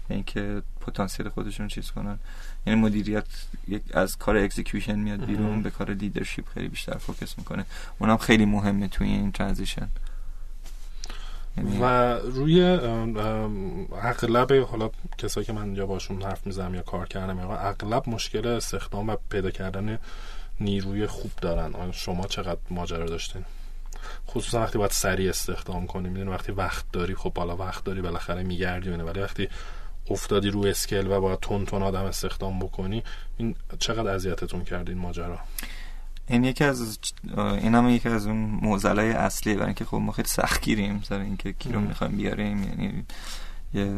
[0.08, 2.18] اینکه پتانسیل خودشون چیز کنن.
[2.66, 3.26] یعنی مدیریت
[3.68, 7.64] یک از کار execution میاد بیرون به کار leadership خیلی بیشتر focus می‌کنه.
[7.98, 9.88] اونم خیلی مهمه توی این transition
[11.80, 12.62] و روی
[14.02, 18.46] اغلب حالا کسایی که من یا باشون حرف می‌زنم یا کار کردم یا اغلب مشکل
[18.46, 19.98] استخدام و پیدا کردن
[20.60, 21.92] نیروی خوب دارن.
[21.92, 23.44] شما چقدر ماجرا داشتین؟
[24.28, 26.08] خصوصا وقتی باید سریع استخدام کنی.
[26.08, 29.48] می‌دونی وقتی وقت داری خب بالا وقت داری بالاخره میگردی ولی وقتی
[30.10, 33.02] افتادی رو اسکیل و باید تون تون آدم استخدام بکنی
[33.36, 35.38] این چقدر اذیتتون کرد این ماجرا؟
[36.26, 36.98] این یکی از
[37.36, 41.20] این هم یکی از اون موزلای اصلی برای اینکه خب ما خیلی سخت گیریم سر
[41.20, 42.62] اینکه کی رو می‌خوایم بیاریم.
[42.62, 43.04] یعنی
[43.74, 43.92] یه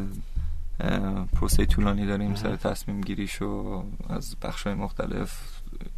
[1.33, 5.41] پروسه طولانی داریم سر تصمیم گیریش و از بخش های مختلف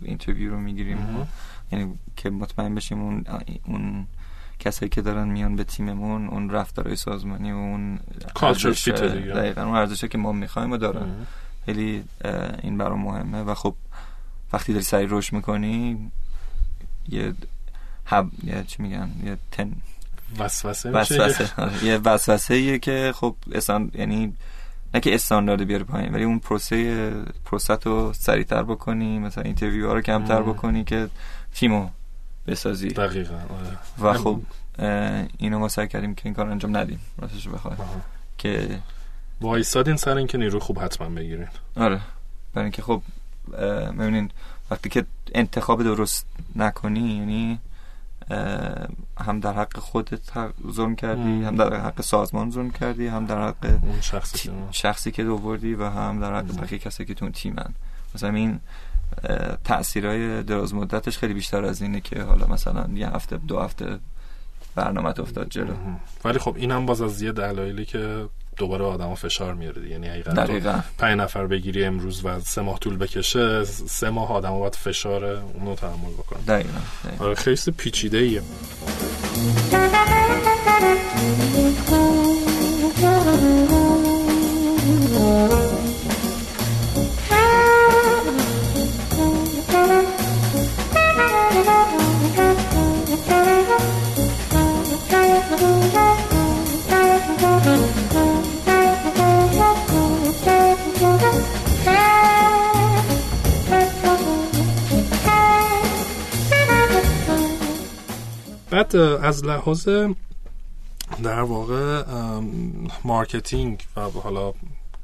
[0.03, 1.27] اینترویو رو می‌گیریم
[1.73, 3.25] یعنی که مطمئن بشیم اون
[3.65, 4.07] اون
[4.59, 7.99] کسایی که دارن میان به تیممون اون رفتارهای سازمانی و اون
[9.35, 11.27] دقیقا اون ارزشه که ما می‌خوایم و دارن.
[11.67, 12.05] خیلی
[12.63, 13.75] این برام مهمه و خب
[14.53, 16.11] وقتی داری سری روش می‌کنی
[17.09, 17.35] یه
[18.07, 19.73] هب یه چی میگن یه تن
[20.39, 21.51] وسوسه وسوسه.
[21.85, 24.35] یه وسوسه که خب اسان یعنی
[24.95, 27.11] نه که استاندارد بیاره پایین ولی اون پروسه
[27.45, 31.09] پروسه رو سریعتر بکنی مثلا interview ها رو کمتر بکنی که
[31.55, 31.89] تیمو
[32.47, 32.89] بسازی.
[32.89, 33.79] دقیقا آره.
[33.99, 34.41] و خب
[35.39, 37.77] اینو ما سعی کردیم که این کار انجام ندیم راستش بخوای
[38.39, 38.79] که
[39.41, 41.49] وایسادین سر اینکه نیرو خوب حتما بگیرین.
[41.77, 42.01] آره.
[42.55, 43.03] برای اینکه خب
[43.93, 44.31] می‌بینین
[44.71, 47.61] وقتی که انتخاب درست نکنی یعنی
[49.21, 50.21] هم در حق خودت
[50.73, 55.75] ظلم کردی هم در حق سازمان ظلم کردی هم در حق شخصی, شخصی که دووردی
[55.75, 57.75] و هم در حق بقیه کسی که تو تیمن.
[58.15, 58.61] مثلا این
[59.65, 63.99] تاثیرهای دراز مدتش خیلی بیشتر از اینه که حالا مثلا یه هفته دو هفته
[64.75, 65.75] برنامه افتاد جلو.
[66.25, 71.19] ولی خب اینم باز از یه دلایلی که دوباره آدم فشار میاره یعنی حقیقتا پنج
[71.21, 76.13] نفر بگیری امروز و سه ماه طول بکشه سه ماه آدم باید فشار اونو تحمل
[76.19, 76.39] بکنه.
[76.49, 76.79] دقیقا,
[77.19, 78.43] آره خیلی پیچیده ایه
[108.79, 109.89] بعد از لحاظ
[111.23, 112.05] در واقع
[113.05, 114.53] marketing و حالا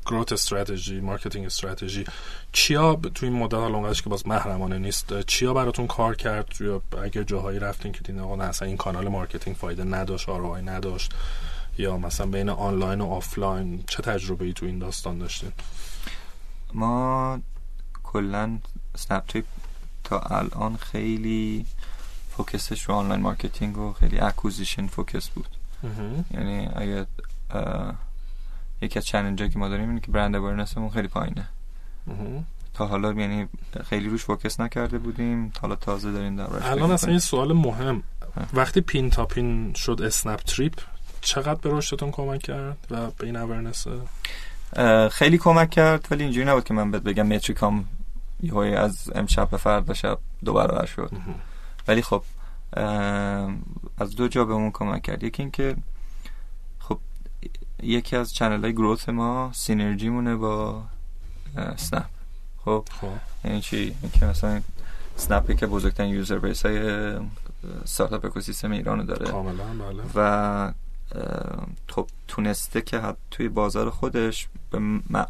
[0.06, 2.04] growth strategy marketing strategy
[2.52, 7.22] چیا تو این مدت حالا که باز محرمانه نیست چیا براتون کار کرد؟ یا اگر
[7.22, 11.12] جاهایی رفتین که دیدین آقا اصلا این کانال marketing فایده نداشت ROI نداشت
[11.78, 15.52] یا مثلا بین آنلاین و آفلاین چه تجربه ای تو این داستان داشتین؟
[16.74, 17.40] ما
[18.02, 18.58] کلا
[18.96, 19.44] اسنپ
[20.04, 21.66] تا الان خیلی
[22.36, 25.48] focusش رو online marketing و خیلی acquisition focus بود.
[26.30, 27.06] یعنی اگه
[28.82, 31.48] یکی از challenge که ما داریم اینه که برند اورنسمون خیلی پایینه.
[32.74, 33.48] تا حالا یعنی
[33.84, 35.52] خیلی روش focus نکرده بودیم.
[35.60, 38.02] حالا تازه داریم در الان اصلا این سوال مهم.
[38.54, 40.74] وقتی پینتاپین شد اسنپ تریپ
[41.20, 43.86] چقدر به رشدتون کمک کرد و به این awareness
[45.10, 47.84] خیلی کمک کرد ولی اینجوری نبود که من بهت بگم metricام
[48.42, 51.10] یهو از امشب به فردا شب دو برابر شد.
[51.88, 52.22] ولی خب
[53.98, 55.22] از دو جا بهمون کمک کرد.
[55.22, 55.76] یکی اینکه
[56.78, 56.98] خب
[57.82, 60.82] یکی از channel های growth ما synergy مونه با
[61.76, 62.06] اسنپ
[62.64, 63.08] خب خب.
[63.44, 64.60] یعنی چی؟ اینکه مثلا
[65.16, 66.78] اسنپی که بزرگترین user base های
[67.84, 69.26] startup ecosystem ایرانو داره.
[69.26, 70.02] کاملا بله.
[70.14, 70.72] و
[71.88, 74.80] خب تونسته که توی بازار خودش به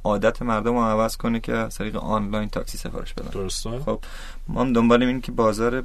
[0.05, 3.29] عادت مردم رو عوض کنه که از طریق آنلاین تاکسی سفارش بدن.
[3.29, 3.79] درسته.
[3.79, 4.01] خب
[4.49, 5.85] ما هم دنبال این که بازار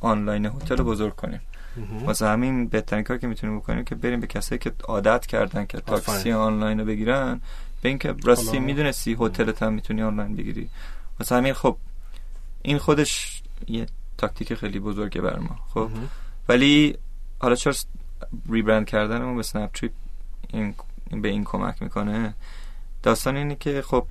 [0.00, 1.40] آنلاین هتل رو بزرگ کنیم.
[2.04, 5.80] واسه همین بهترین کار که می‌تونیم بکنیم که بریم به کسایی که عادت کردن که
[5.80, 7.40] تاکسی آنلاین رو بگیرن
[7.82, 10.70] به اینکه راستی می‌دونستی هتلت هم می‌تونی آنلاین بگیری.
[11.20, 11.76] واسه همین خب
[12.62, 13.86] این خودش یه
[14.18, 15.90] تاکتیک خیلی بزرگه بر ما خب؟
[16.48, 16.98] ولی
[17.38, 17.72] حالا چرا
[18.48, 19.92] rebrand کردنمون به اسنپ تریپ
[20.48, 20.74] این
[21.10, 22.34] به این کمک می‌کنه؟
[23.02, 24.06] داستان اینه که خب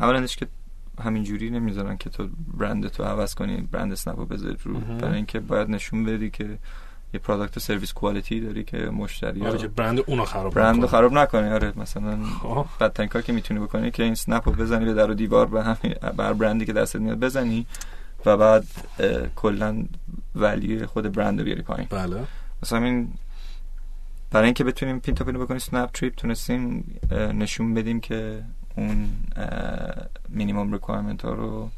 [0.00, 0.46] اولندش که
[1.04, 2.28] همینجوری نمی‌ذارن که تو
[2.58, 4.26] برند تو عوض کنی برند اسنپ رو.
[4.26, 6.58] بذاری رو برای اینکه باید نشون بدی که
[7.14, 11.12] یه product service quality داری که مشتری آره که برند اونو خراب برند رو خراب
[11.12, 11.72] نکنی آره.
[11.76, 12.66] مثلا خب.
[12.80, 15.62] بدترین کار که می‌تونی بکنی که این اسنپ رو بزنی به در و دیوار به
[15.62, 17.66] همین بر برندی که دستت میاد بزنی
[18.26, 18.64] و بعد
[19.36, 19.84] کلا
[20.34, 21.86] ولی خود برند رو بیاری پایین.
[21.90, 22.16] بله.
[22.62, 23.08] مثلا این
[24.30, 28.44] برای اینکه بتونیم پینتاپین بکنیم اسنپ تریپ تونستیم نشون بدیم که
[28.76, 29.10] اون
[30.28, 31.70] minimum requirement ها رو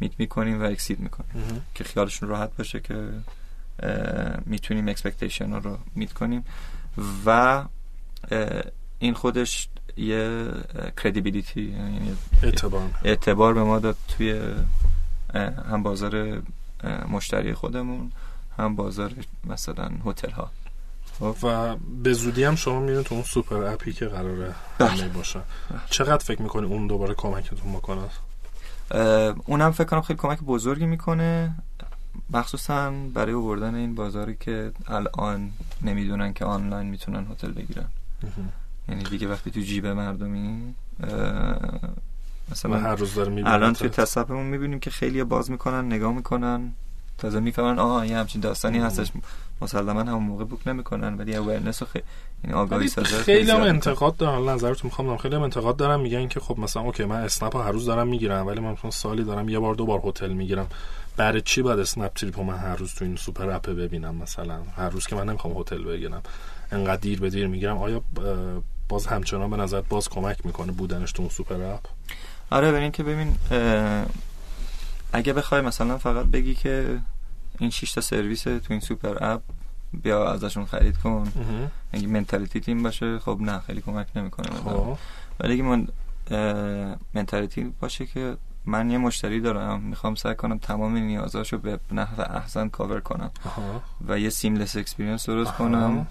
[0.00, 1.62] meet می‌کنیم و exceed می‌کنیم.
[1.74, 3.08] که خیالشون راحت باشه که
[4.46, 6.44] می‌تونیم expectation ها رو meet کنیم
[7.26, 7.64] و
[8.98, 10.48] این خودش یه
[11.02, 12.90] credibility یعنی اعتبار.
[13.04, 14.40] اعتبار به ما داد توی
[15.70, 16.42] هم بازار
[17.08, 18.12] مشتری خودمون
[18.58, 19.12] هم بازار
[19.44, 20.50] مثلا هتل ها
[21.20, 25.40] و به زودی هم شما میرین تو اون سوپر اپی که قراره همه باشه
[25.90, 28.02] چقدر فکر می‌کنی اون دوباره کمکتون بکنه؟
[29.46, 31.54] اونم فکر کنم خیلی کمک بزرگی می‌کنه.
[32.30, 35.50] مخصوصا برای آوردن این بازاری که الان
[35.82, 37.88] نمی‌دونن که آنلاین می‌تونن هتل بگیرن.
[38.88, 40.74] یعنی دیگه وقتی تو جیب مردمی
[42.52, 46.72] مثلا هر روز داره الان توی تصفمون می‌بینیم که خیلی باز می‌کنن نگاه می‌کنن
[47.18, 49.12] تازه می‌فهمن آها یه همچین داستانی هستش.
[49.64, 52.04] مسلما هم موقع بوک نمی‌کنن ولی awareness و خیلی
[52.44, 54.48] یعنی آگاهی سازه خیلی هم انتقاد دارن.
[54.48, 57.86] نظرتون می‌خوام خیلی هم انتقاد دارم میگن که خب مثلا اوکی من اسنپ هر روز
[57.86, 60.66] دارم می‌گیرم ولی من مثلا سالی دارم یه بار دو بار هتل می‌گیرم.
[61.16, 64.88] برای چی باید اسنپ تریپ من هر روز تو این super app ببینم مثلا؟ هر
[64.88, 66.22] روز که من نمی‌خوام هتل بگیرم.
[66.72, 67.78] انقدر دیر به دیر می‌گیرم.
[67.78, 68.02] آیا
[68.88, 71.80] باز همچنان به نظر باز کمک می‌کنه بودنش تو اون super app؟
[72.50, 73.34] آره ببین که ببین
[75.12, 76.98] اگه بخوای مثلا فقط بگی که
[77.58, 79.40] این 6 تا سرویس تو این super app
[80.02, 81.32] بیا ازشون خرید کن.
[81.92, 84.98] اگه mentality تیم باشه خب نه خیلی کمک نمی‌کنه خب.
[85.40, 85.88] ولی اگه من
[87.14, 88.36] mentality باشه که
[88.66, 93.30] من یه مشتری دارم می‌خوام سعی کنم تمام نیازاشو به نحو احسن کاور کنم.
[94.08, 96.06] و یه seamless experience درست کنم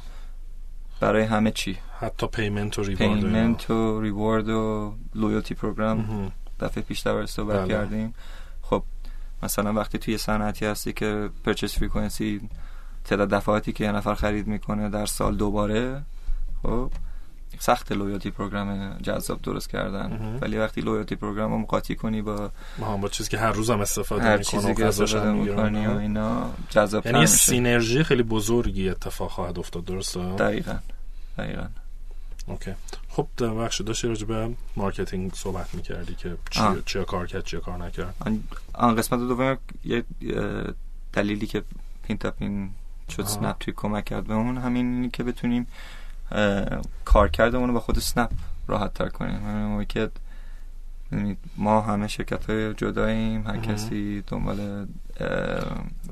[1.00, 1.78] برای همه چی.
[2.00, 7.68] حتی payment و reward payment و reward و loyalty program دفعه پیش در صحبت بله.
[7.68, 8.14] کردیم خب
[9.44, 12.42] مثلا وقتی توی صنعتی هستی که purchase frequency
[13.06, 16.02] تعداد دفعاتی که یه نفر خرید می‌کنه در سال دوباره
[16.64, 16.92] خب
[17.60, 20.38] سخت loyalty program جذاب درست کردن.
[20.42, 22.52] ولی وقتی loyalty program رو قاطی کنی با
[23.02, 26.50] با چیزی که هر روز هم استفاده هر چیزی که استفاده می‌کنی و اینا.
[26.70, 30.76] جذاب یعنی synergy خیلی بزرگی اتفاق خواهد افتاد درسته؟ دقیقا.
[31.38, 31.66] دقیقا.
[32.46, 32.74] okay.
[33.10, 36.38] خب بخش داشتی راجع به marketing صحبت می‌کردی که
[36.86, 38.16] چی کار کرد چی کار نکرد؟
[38.74, 40.04] آن قسمت دوم یه
[41.14, 41.64] دلیلی که
[42.04, 42.70] پینتاپین
[43.10, 45.68] شد اسنپ توی کمک کرد بهمون همین که بتونیم
[47.06, 48.32] کارکردمون رو با خود اسنپ
[48.68, 50.10] راحت تر کنیم که
[51.58, 54.88] ما همه شرکت های جداییم هر کسی دنبال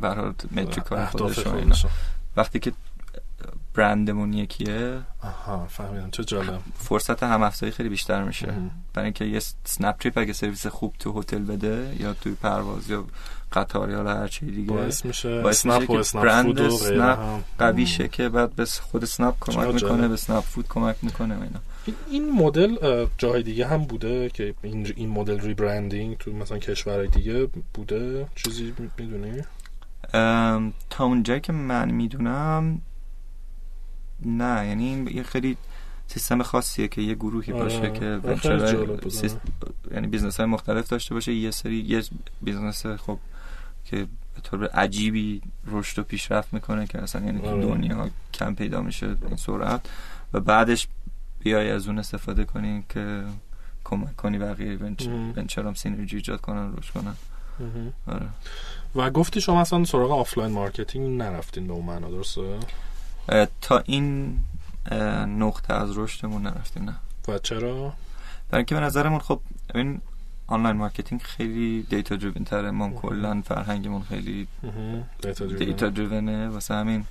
[0.01, 1.85] برای metric های خودش.
[2.35, 2.73] وقتی که
[3.75, 6.59] برندمون یکیه؟ آها فهمیدم چه جالب.
[6.75, 8.53] فرصت هم افزایی خیلی بیشتر میشه.
[8.93, 13.05] برای اینکه یه اسنپ تریپ اگه سرویس خوب تو هتل بده یا توی پرواز یا
[13.53, 17.43] قطار یا هر چی دیگه باعث میشه باعث میشه که اسنپ برند هم.
[17.59, 20.07] قوی شه که بعد به خود اسنپ کمک می‌کنه.
[20.07, 21.59] به اسنپ فود کمک می‌کنه اینا.
[22.11, 22.77] این- مدل
[23.17, 28.73] جای دیگه هم بوده که این این مدل rebranding تو مثلا کشورهای دیگه بوده؟ چیزی
[28.97, 29.41] می‌دونی؟
[30.89, 32.81] تا اونجایی که من می‌دونم
[34.25, 35.57] نه یعنی این یه خیلی
[36.07, 37.63] سیستم خاصیه که یه گروهی آره.
[37.63, 39.09] باشه که آره، venture.
[39.09, 39.37] سیست...
[39.91, 42.03] یعنی business های مختلف داشته باشه یه سری یه
[42.41, 43.17] business خب
[43.85, 47.61] که به طور عجیبی رشد و پیشرفت می‌کنه که اصلا یعنی تو آره.
[47.61, 49.89] دنیا کم پیدا میشه این سرعت
[50.33, 50.87] و بعدش
[51.39, 53.23] بیای از اون استفاده کنی که
[53.83, 54.77] کمک کنی بقیه
[55.35, 57.15] venture هم synergy ایجاد کنن رشد کنن.
[58.07, 58.27] آره
[58.95, 62.59] و گفتی شما اصلا سراغ offline marketing نرفتین به اون معنا درسته
[63.61, 64.37] تا این
[65.27, 66.95] نقطه از رشدمون نرفتیم نه.
[67.27, 67.93] و چرا؟
[68.49, 69.41] برای اینکه به نظرمون خب
[69.75, 70.01] این
[70.47, 72.71] online marketing خیلی data driven تره.
[72.71, 74.47] ما کلا فرهنگمون خیلی.
[75.59, 77.05] data driven ـه واسه همین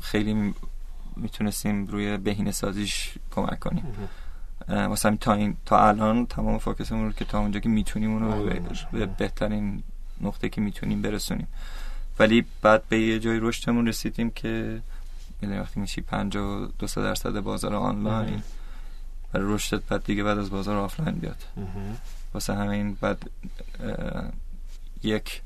[0.00, 0.54] خیلی می-
[1.16, 3.84] می‌تونستیم روی بهینه سازیش کمک کنیم.
[4.68, 8.12] واسه همین تا این تا الان تمام focus مون رو که تا اونجا که می‌تونیم
[8.12, 8.88] اون رو باشه.
[8.92, 9.82] به بهترین
[10.20, 11.46] نقطه که می‌تونیم برسونیم.
[12.18, 14.80] ولی بعد به یه جای رشدمون رسیدیم که
[15.40, 18.42] می‌دونی وقتی میشی 52 دو سه درصد بازار آنلاین.
[19.34, 21.44] و رشدت بعد دیگه بعد از بازار آفلاین بیاد.
[22.34, 23.30] واسه همین بعد
[25.02, 25.42] یک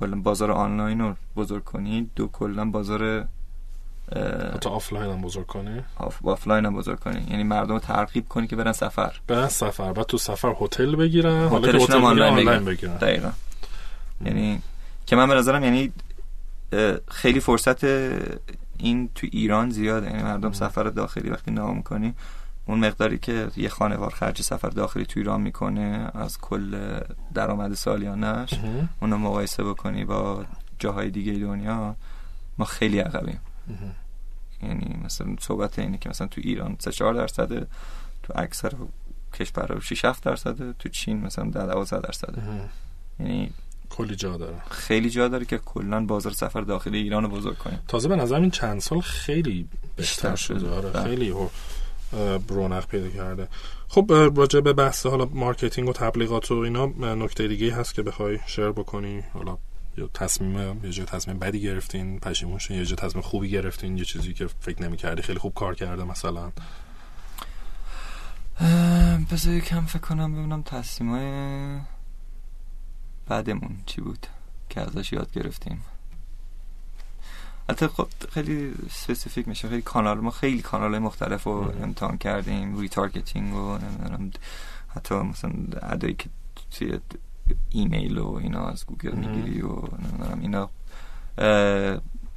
[0.00, 3.28] کلا بازار آنلاین رو بزرگ کنی دو کلا بازار
[4.54, 7.26] حتی آفلاین هم بزرگ کنی؟ آف آفلاین هم بزرگ کنی.
[7.30, 9.20] یعنی مردم رو ترغیب کنی که برن سفر.
[9.26, 9.92] برن سفر.
[9.92, 12.64] بعد تو سفر هتل بگیرن؟ هتلشون هتل هم آنلاین بگیرن.
[12.64, 12.96] بگیرن.
[12.96, 13.30] دقیقا.
[14.24, 14.62] یعنی
[15.08, 15.92] که من به نظرم یعنی
[17.08, 17.84] خیلی فرصت
[18.78, 22.14] این تو ایران زیاده یعنی مردم سفر داخلی وقتی نگاه می‌کنی
[22.66, 27.00] اون مقداری که یه خانوار خرج سفر داخلی تو ایران می‌کنه از کل
[27.34, 28.50] درآمد سالیانش.
[29.00, 30.44] اونو مقایسه بکنی با
[30.78, 31.96] جاهای دیگه دنیا
[32.58, 33.40] ما خیلی عقبیم.
[34.62, 37.66] یعنی مثلا صحبت اینه که مثلا تو ایران 3 4 درصد
[38.22, 38.72] تو اکثر
[39.34, 42.34] کشورها 6 7 درصد تو چین مثلا 10 12 درصد.
[43.20, 43.52] یعنی
[43.90, 44.56] کلی جا داره.
[44.70, 47.78] خیلی جا داره که کلا بازار سفر داخلی ایران رو بزرگ کنیم.
[47.88, 50.70] تازه به نظر این چند سال خیلی بیشتر شده.
[50.70, 51.02] آره بله.
[51.04, 51.50] خیلی ها-
[52.12, 53.48] اه، رونق پیدا کرده.
[53.88, 58.38] خب راجع به بحث حالا marketing و تبلیغات و اینا نکته دیگه هست که بخوای
[58.46, 59.22] share بکنی.
[59.34, 59.58] حالا
[59.98, 64.04] یا تصمیم یه جا تصمیم بدی گرفتین پشیمون شدین یه جا تصمیم خوبی گرفتین یه
[64.04, 66.52] چیزی که فکر نمی‌کردی خیلی خوب کار کرده مثلا.
[69.32, 71.78] بذار یکم فکر کنم ببینم تصمیمای
[73.28, 74.26] بدمون چی بود
[74.68, 75.84] که ازش یاد گرفتیم
[77.68, 81.72] البته خب خیلی specific میشه خیلی کانال ما خیلی کانال مختلف رو.
[81.82, 84.30] امتحان کردیم retargeting و نمی‌دونم
[84.88, 86.28] حتی مثلا ad ایی که
[86.70, 87.00] توی
[87.70, 89.14] ایمیل و اینا از گوگل.
[89.14, 90.70] می‌گیری و نمی‌دونم اینا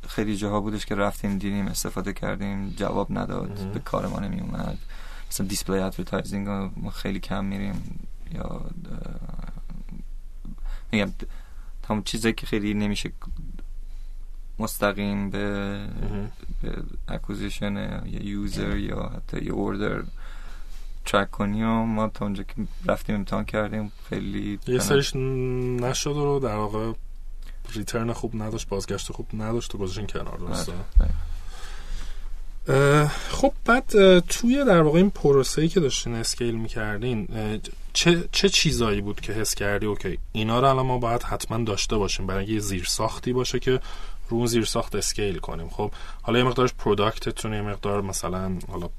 [0.08, 3.72] خیلی جاها بودش که رفتیم دیدیم استفاده کردیم جواب نداد.
[3.74, 4.78] به کار ما نمی اومد
[5.30, 8.00] مثلا display advertising ما خیلی کم میریم
[8.34, 8.66] یا
[10.92, 11.12] میگم
[11.84, 13.12] تمام چیزایی که خیلی نمیشه
[14.60, 15.88] مستقیم به.
[16.62, 20.04] به acquisition یا user یا حتی یه order
[21.06, 22.54] track کنی و ما تا اونجا که
[22.86, 26.92] رفتیم امتحان کردیم خیلی یه سریش نشد رو در واقع
[27.74, 31.10] return خوب نداشت بازگشت خوب نداشت و گذاشتین کنار درسته بله.
[32.78, 37.28] اه، خب بعد توی در واقع این پروسه‌ای که داشتین scale می‌کردین
[37.94, 41.98] چه, چه چیزایی بود که حس کردی؟ okay اینا رو الان ما باید حتما داشته
[41.98, 43.80] باشیم برای یه زیر ساختی باشه که
[44.30, 45.70] رو اون زیر ساخت scale کنیم.
[45.70, 48.90] خب حالا یه مقدارش product تون یه مقدار مثلا حالا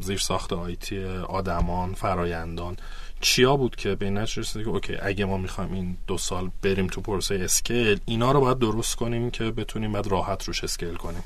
[0.00, 2.76] زیر ساخت IT آدما فرایندان
[3.20, 7.00] چیا بود که به این که okay اگه ما می‌خوایم این دو سال بریم تو
[7.00, 11.22] پروسه scale اینا رو باید درست کنیم که بتونیم بعد راحت روش scale کنیم؟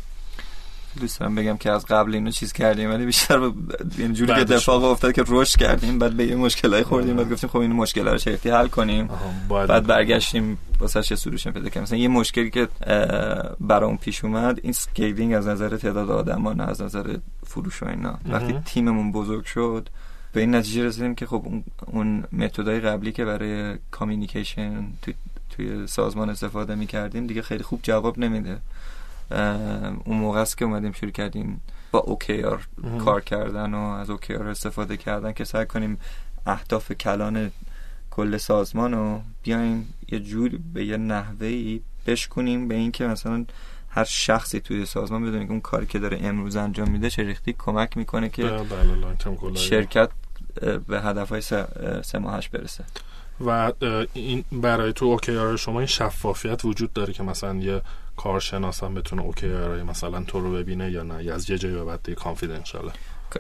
[1.01, 3.53] دوست دارم بگم که از قبل اینو چیز کردیم ولی بیشتر به-
[3.99, 4.41] یعنی جوری که.
[4.41, 8.09] اتفاق افتاد که رشد کردیم بعد به یه مشکلای خوردیم بعد گفتیم خب این مشکل
[8.09, 9.09] رو چجوری حل کنیم
[9.67, 14.61] بعد برگشتیم واسه یه solution پیدا کردیم مثلا یه مشکلی که اه، برام پیش اومد
[14.63, 17.17] این scaling از نظر تعداد آدما نه از نظر
[17.47, 18.53] فروش و اینا وقتی.
[18.65, 19.89] تیممون بزرگ شد
[20.33, 25.15] به این نتیجه رسیدیم که خب اون, اون method ای قبلی که برای communication توی,
[25.51, 28.59] توی سازمان استفاده می‌کردیم دیگه خیلی خوب جواب نمیده
[29.31, 31.61] اون موقع است که اومدیم شروع کردیم
[31.91, 32.19] با
[32.83, 32.99] مهم.
[32.99, 35.99] کار کردن و از OKR استفاده کردن که سعی کنیم
[36.47, 37.51] اهداف کلان
[38.11, 43.45] کل سازمان رو بیایم یه جور به یه نحوه بشکنیم به اینکه مثلا
[43.89, 47.55] هر شخصی توی سازمان بدونه که اون کاری که داره امروز انجام میده چه ریختی
[47.59, 50.11] کمک می‌کنه که بله گلای شرکت
[50.89, 52.85] به هدفهای سه, اه، سه ماهش برسه
[53.41, 53.73] و
[54.13, 57.83] این برای تو اوکی شما این شفافیت وجود داره که مثلا یه
[58.17, 59.47] کارشناس هم بتونه OKR
[59.89, 62.93] مثلا تو رو ببینه یا نه؟ یا از یه جایی به بعد confidential ـه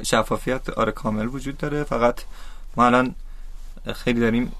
[0.03, 1.85] شفافیت آره کامل وجود داره.
[1.85, 2.21] فقط
[2.77, 3.15] ما الان
[3.95, 4.53] خیلی داریم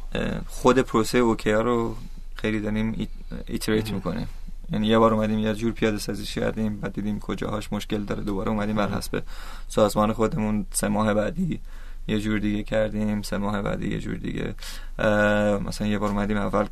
[0.49, 1.97] خود پروسه OKR رو
[2.35, 3.09] خیلی داریم
[3.47, 4.29] iterate می‌کنیم.
[4.73, 8.23] یعنی یه بار اومدیم یه جور پیاده سازی کردیم بعد دیدیم کجاهاش مشکل داره.
[8.23, 9.23] دوباره اومدیم بر حسب
[9.69, 11.61] سازمان خودمون سه ماه بعدی
[12.09, 14.55] یه جور دیگه کردیم سه ماه بعدی یه جور دیگه.
[15.59, 16.67] مثلا یه بار اومدیم اول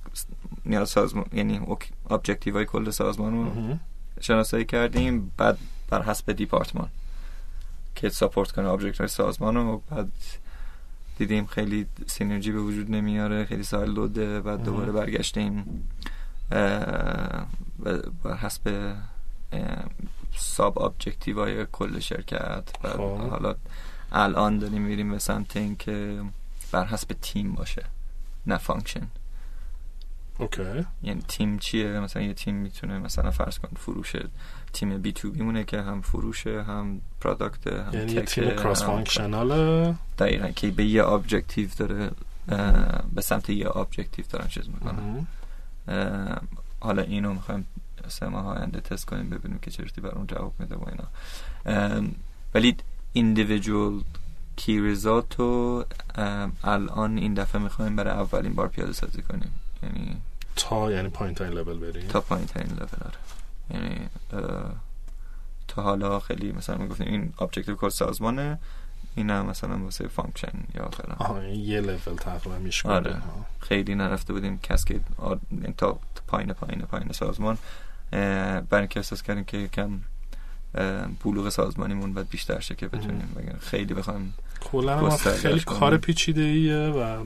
[0.67, 1.61] نیاز سازمان یعنی
[2.11, 3.77] objective های کل سازمان رو
[4.21, 5.59] شناسایی کردیم بعد
[5.91, 6.89] بر حسب دیپارتمان
[7.95, 9.83] که support کنه objective های سازمان رو.
[9.91, 10.13] بعد
[11.19, 14.63] دیدیم خیلی synergy به وجود نمیاره خیلی silo ـه بعد.
[14.63, 15.83] دوباره برگشتیم.
[16.51, 18.95] بر حسب
[20.37, 22.63] sub objective های کل شرکت.
[22.85, 22.99] و خب.
[23.01, 23.55] حالا
[24.15, 26.21] الان داریم میریم به سمت اینکه
[26.73, 27.85] بر حسب تیم باشه
[28.47, 29.07] نه function.
[30.39, 30.87] Okay.
[31.03, 34.13] یعنی تیم چیه؟ مثلا یه تیم می‌تونه مثلا فرض کن فروش
[34.73, 39.95] تیم B2B مونه که هم فروشه هم product هم یعنی یه تیم cross هم- functional
[40.19, 42.11] دقیقا که به یه objective داره
[43.15, 45.27] به سمت یه objective دارن چیز می‌کنن.
[46.81, 47.67] حالا اینو می‌خوایم
[48.09, 51.09] سه ماه آینده تست کنیم ببینیم که چطوری برامون جواب میده و اینا.
[52.55, 52.77] ولی
[53.17, 54.05] individual
[54.57, 55.85] key result رو
[56.65, 59.51] الان این دفعه می‌خوایم برای اولین بار پیاده سازی کنیم.
[59.83, 60.17] یعنی
[60.57, 63.19] تا یعنی پایین ترین لول بریم؟ تا پایین ترین لول آره.
[63.71, 64.09] یعنی
[65.69, 68.59] تا حالا خیلی مثلا می‌گفتیم این objective کل سازمانه
[69.15, 71.17] این هم مثلا واسه function یا فلان.
[71.19, 73.17] آها این یه لول تقریبا میشکنه آره.
[73.61, 75.39] خیلی نرفته بودیم cascade آر...
[75.53, 77.59] یعنی تا پایین پایین پایین سازمان.
[78.11, 79.99] برای اینکه احساس کردیم که یکم اه،
[81.25, 85.79] بلوغ سازمانیمون باید بیشتر شه که بتونیم بگم خیلی بخوایم کلا خیلی کنیم.
[85.79, 87.25] کار پیچیده ایه و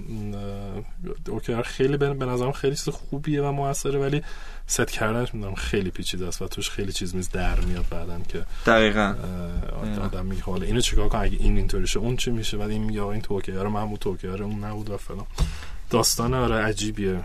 [1.28, 4.22] اوکی خیلی به نظرم خیلی چیز خوبیه و موثره ولی
[4.66, 8.44] ست کردنش می‌دونم خیلی پیچیده است و توش خیلی چیز میز در میاد بعدم که
[8.66, 9.14] دقیقا.
[10.03, 12.84] آدم میگه حالا اینو چیکار کنم؟ اگه این اینطوری شه اون چی میشه؟ بعد این
[12.84, 15.26] میگه این توکیه رو من بود توکیه رو اون نبود و فلان.
[15.90, 17.24] داستان آره عجیبیه.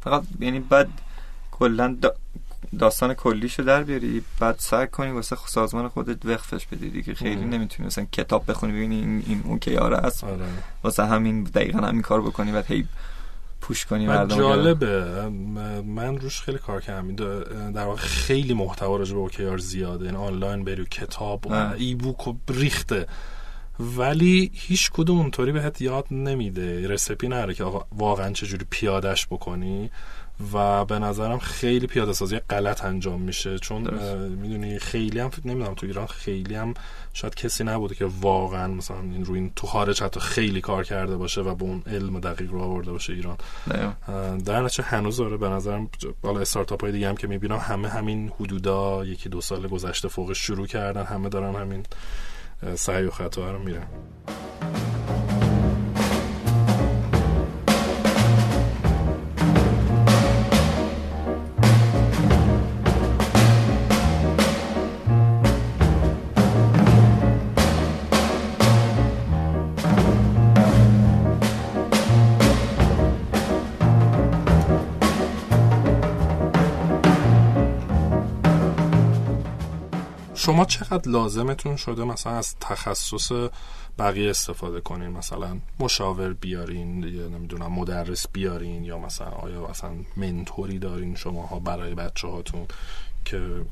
[0.00, 0.88] فقط یعنی بعد
[1.50, 1.96] کلا.
[2.78, 7.14] داستان کلیشو در بیاری بعد سعی کنی واسه سازمان خودت وقفش بدی دیگه.
[7.14, 7.50] خیلی مم.
[7.50, 10.24] نمی‌تونی مثلا کتاب بخونی ببینی این, این اون که یاره است.
[10.24, 10.44] آره.
[10.82, 12.86] واسه همین دقیقا همین کار بکنی بعد هی
[13.60, 14.36] پوش کنی مردم.
[14.36, 15.04] جالبه.
[15.86, 17.06] من روش خیلی کار کردم.
[17.06, 17.16] این
[17.72, 20.04] در واقع خیلی محتوا راجع به اوکیار زیاده.
[20.04, 21.52] یعنی آنلاین بری و کتاب و.
[21.52, 23.06] ای بوک و ریخته.
[23.80, 26.88] ولی هیچ کدوم اونطوری بهت یاد نمیده.
[26.88, 29.90] رسپی نره که آقا واقعا چجوری پیادش بکنی.
[30.52, 33.58] و به نظرم خیلی پیاده سازی غلط انجام میشه.
[33.58, 33.94] چون
[34.28, 36.74] می‌دونی خیلی هم نمی‌دونم تو ایران خیلی هم
[37.12, 41.16] شاید کسی نبوده که واقعا مثلا این روی این تو خارج حتی خیلی کار کرده
[41.16, 43.36] باشه و به اون علم دقیق رو آورده باشه ایران.
[44.38, 45.90] در نتیجه هنوز داره به نظرم
[46.22, 50.38] بالا استارتاپ های دیگه هم که می‌بینم همه همین حدودا یکی دو سال گذشته فوقش
[50.38, 51.82] شروع کردن همه دارن همین
[52.74, 53.86] سعی و خطا رو میرن.
[80.46, 83.32] شما چقدر لازمتون شده مثلا از تخصص
[83.98, 90.78] بقیه استفاده کنین مثلا مشاور بیارین یا نمی‌دونم مدرس بیارین یا مثلا آیا مثلا منتوری
[90.78, 92.66] دارین شماها برای بچه هاتون
[93.24, 93.64] که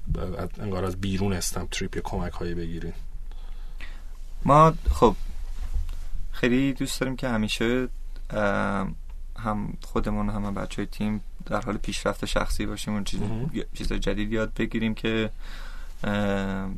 [0.60, 2.92] انگار از بیرون استم تریپ یا کمک هایی بگیرین
[4.44, 5.16] ما خب
[6.32, 7.88] خیلی دوست داریم که همیشه
[9.38, 13.20] هم خودمون هم بچه های تیم در حال پیشرفت شخصی باشیم و چیز.
[13.74, 15.30] چیز جدید یاد بگیریم که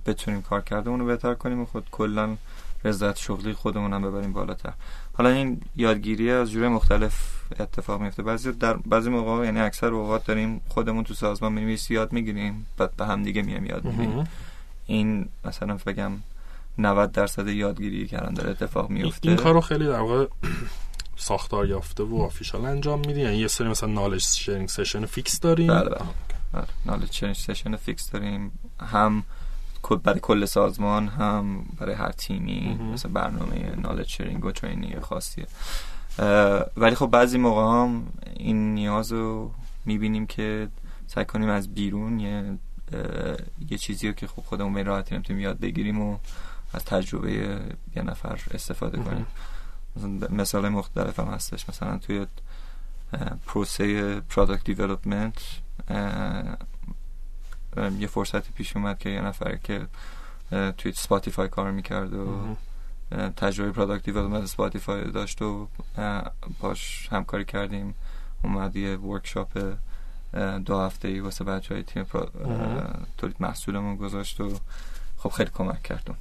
[0.06, 2.36] بتونیم کار کردمون رو بهتر کنیم و خود کلا
[2.84, 4.72] رضایت شغلی خودمون هم ببریم بالاتر.
[5.12, 7.14] حالا این یادگیری از جورای مختلف
[7.60, 12.12] اتفاق میفته بعضی در بعضی موقع یعنی اکثر اوقات داریم خودمون تو سازمان می‌نویسیم یاد
[12.12, 14.28] می‌گیریم بعد به هم دیگه میام یاد می‌گیریم.
[14.86, 16.12] این مثلا بگم
[16.78, 20.26] 90 درصد یادگیری کردن داره اتفاق میفته این کارو خیلی در واقع
[21.16, 25.66] ساختار یافته و official انجام میدین یعنی یه سری مثلا knowledge sharing session fix دارین
[25.66, 26.00] بله بله.
[26.86, 29.24] knowledge exchange session fix داریم هم
[30.04, 32.92] برای کل سازمان هم برای هر تیمی مهم.
[32.92, 35.46] مثل برنامه knowledge sharing و training خاصیه.
[36.76, 39.50] ولی خب بعضی موقع هم این نیاز رو
[39.84, 40.68] می‌بینیم که
[41.06, 42.58] سعی کنیم از بیرون یه
[43.70, 46.18] یه چیزی رو که خب خودمون به راحتی نمی‌تونیم یاد بگیریم و
[46.74, 47.32] از تجربه
[47.96, 49.26] یه نفر استفاده کنیم.
[50.30, 51.68] مثال مختلف هم هستش.
[51.68, 52.26] مثلا توی
[53.46, 55.34] پروسه product development
[57.98, 59.86] یه فرصتی پیش اومد که یه نفر که
[60.78, 62.56] توی Spotify کار می‌کرد و
[63.36, 65.68] تجربه product development Spotify داشت و
[66.60, 67.94] باش همکاری کردیم.
[68.42, 69.74] اومد یه workshop
[70.64, 72.04] دو هفته ای واسه بچه های تیم
[73.18, 74.58] تولید محصولمون گذاشت و
[75.16, 76.16] خب خیلی کمک کرد اون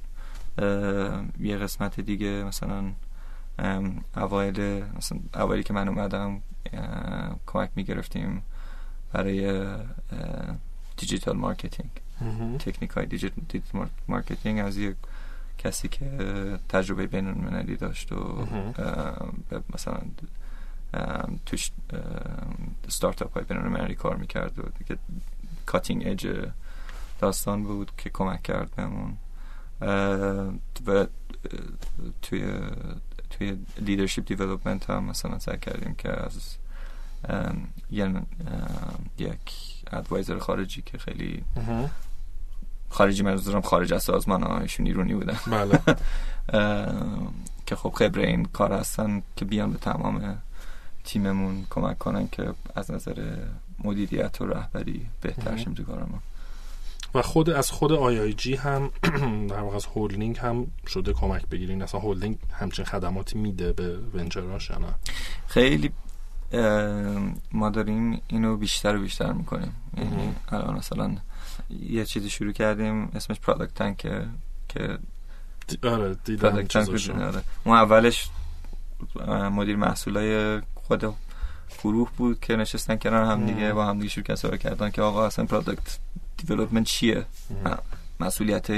[1.40, 2.92] یه قسمت دیگه مثلا
[4.16, 6.40] اوایل مثلا اوایلی که من اومدم
[7.46, 8.42] کمک می‌گرفتیم.
[9.16, 9.66] برای
[10.96, 11.90] digital marketing.
[12.58, 14.96] تکنیک های digital marketing از یک
[15.58, 16.08] کسی که
[16.68, 18.46] تجربه بین المللی داشت و
[19.74, 20.00] مثلا
[21.46, 21.70] تو
[22.88, 24.98] استارتاپ های بین المللی کار می‌کرد و دیگه
[25.66, 26.50] cutting edge
[27.20, 29.16] داستان بود که کمک کرد بهمون.
[30.86, 31.06] و
[32.22, 32.60] توی
[33.30, 36.56] توی leadership development هم مثلا سعی کردیم که از
[39.18, 39.38] یک
[39.92, 41.44] advisor خارجی که خیلی
[42.88, 45.38] خارجی منظورم خارج از سازمان ایشون ایرونی بودن.
[45.46, 45.80] بله.
[47.66, 50.42] که خب خبره این کار هستن که بیان به تمام
[51.04, 53.36] تیممون کمک کنن که از نظر
[53.84, 56.20] مدیریت و رهبری بهتر شیم تو کارمون.
[57.14, 58.90] و خود از خود IIG هم
[59.50, 61.82] در واقع از هولدینگ هم شده کمک بگیرین.
[61.82, 64.94] اصلا هولدینگ همچین خدماتی میده به venture اش نه؟
[65.46, 65.92] خیلی
[67.52, 69.72] ما داریم اینو بیشتر و بیشتر می‌کنیم.
[69.96, 71.16] یعنی الان مثلا
[71.70, 73.96] یه چیزی شروع کردیم اسمش Product Tank
[74.68, 74.98] که
[75.82, 76.66] آره دیدم
[77.22, 77.42] آره.
[77.66, 78.28] ما اولش
[79.50, 81.14] مدیر محصولای خود
[81.82, 85.44] گروه بود که نشستن کنار هم دیگه با هم دیگه شروع کردن که آقا اصلا
[85.44, 85.98] product
[86.36, 87.26] development چیه؟
[88.20, 88.70] مسئولیت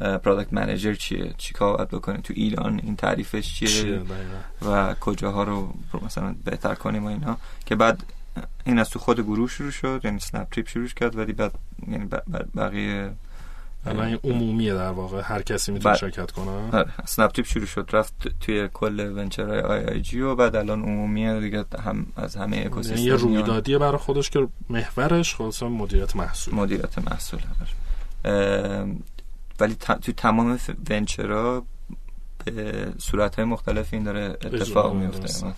[0.00, 4.02] یه product manager چیه؟ چی کار باید بکنیم؟ تو ایران این تعریفش چیه, چیه؟
[4.66, 7.36] و کجاها رو مثلا بهتر کنیم و اینا.
[7.66, 8.02] که بعد
[8.64, 11.52] این از تو خود گروه شروع شد یعنی اسنپ تریپ شروع کرد ولی بعد
[11.88, 12.08] یعنی
[12.56, 13.10] بقیه
[13.86, 15.20] الان عمومیه در واقع.
[15.24, 16.50] هر کسی می‌تونه شرکت کنه.
[16.50, 16.90] آره.
[17.04, 22.06] اسنپ تریپ شروع شد رفت توی کل venture IIG و بعد الان عمومیه دیگه هم
[22.16, 26.54] از همه اکوسیستم یعنی یه رویدادیه برای خودش که محورش خلاص مدیریت محصول.
[26.54, 27.40] مدیریت محصول
[29.60, 30.58] ولی توی تمام
[30.90, 31.62] ونچرها
[32.44, 35.54] به صورت های مختلف این داره اتفاق میفته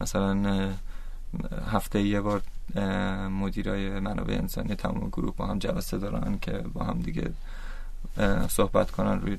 [0.00, 0.68] مثلا
[1.66, 2.42] هفته یه بار
[3.28, 7.30] مدیرای منابع انسانی تمام گروه با هم جلسه دارن که با هم دیگه
[8.48, 9.36] صحبت کنن روی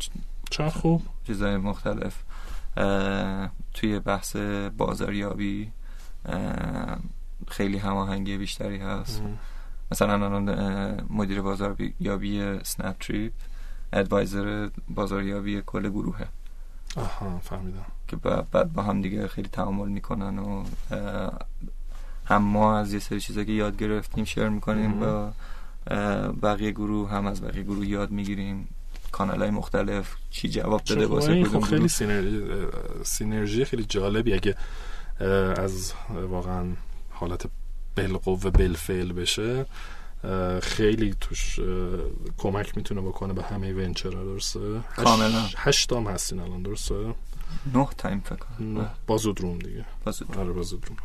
[0.50, 1.04] چه خوب.
[1.28, 2.16] چیزای مختلف.
[3.74, 4.36] توی بحث
[4.78, 5.72] بازاریابی
[7.48, 9.22] خیلی هماهنگی بیشتری هست.
[9.92, 10.50] مثلا الان
[11.10, 13.34] مدیر بازاریابی سنپ تریپ
[13.94, 16.28] ادوایزر بازاریابی کل گروهه.
[16.96, 17.86] آها فهمیدم.
[18.08, 20.64] که بعد با هم دیگه خیلی تعامل می‌کنن و
[22.26, 25.32] هم ما از یه سری چیزا که یاد گرفتیم شیر می‌کنیم با
[26.42, 28.68] بقیه گروه هم از بقیه گروه یاد می‌گیریم.
[29.12, 32.68] کانال های مختلف چی جواب داده واسه خب خیلی سینرژی
[33.04, 34.56] سینرژی خیلی جالبی اگه
[35.58, 35.94] از
[36.30, 36.66] واقعا
[37.10, 37.46] حالت
[37.98, 39.66] بالقوه بالفعل بشه
[40.62, 41.60] خیلی توش
[42.38, 44.60] کمک می‌تونه بکنه به همه ونچر درسته؟
[44.96, 45.46] کاملا.
[45.58, 47.14] هشت هم هستین الان درسته؟
[47.74, 48.46] نه تایم فکر
[49.08, 49.86] بازودروم دیگه.
[50.06, 50.44] بازودروم.
[50.44, 50.98] آره بازودروم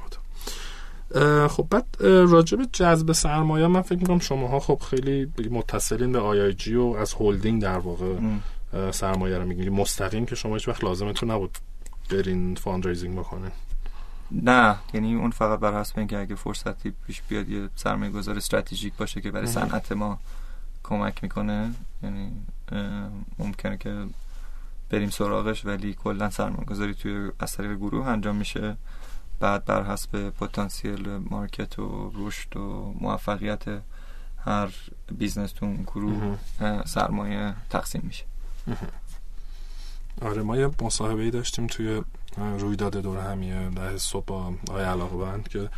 [1.49, 6.53] خب بعد راجب جذب سرمایه من فکر می‌کنم شماها خب خیلی متصلین به آی آی
[6.53, 8.15] جی و از هولدینگ در واقع
[8.91, 11.59] سرمایه رو می‌گیرید مستقیم که شما هیچ وقت لازمتون نبود
[12.11, 13.51] برین fundraising بکنین.
[14.31, 18.95] نه یعنی اون فقط بر حسب اینکه اگه فرصتی پیش بیاد یه سرمایه گذار استراتژیک
[18.95, 20.19] باشه که برای صنعت ما
[20.83, 22.33] کمک می‌کنه یعنی
[23.39, 24.07] ممکنه که
[24.91, 28.77] بریم سراغش ولی کلا سرمایه گذاری توی از طریق گروه انجام میشه.
[29.41, 33.65] بعد بر حسب پتانسیل market و رشد و موفقیت
[34.45, 34.69] هر
[35.19, 36.39] business تو اون گروه
[36.85, 38.25] سرمایه تقسیم میشه.
[40.23, 42.03] آره ما یه مصاحبه ای داشتیم توی
[42.59, 45.69] رویداد دور همیه ده صبح با آقای علاقه بند که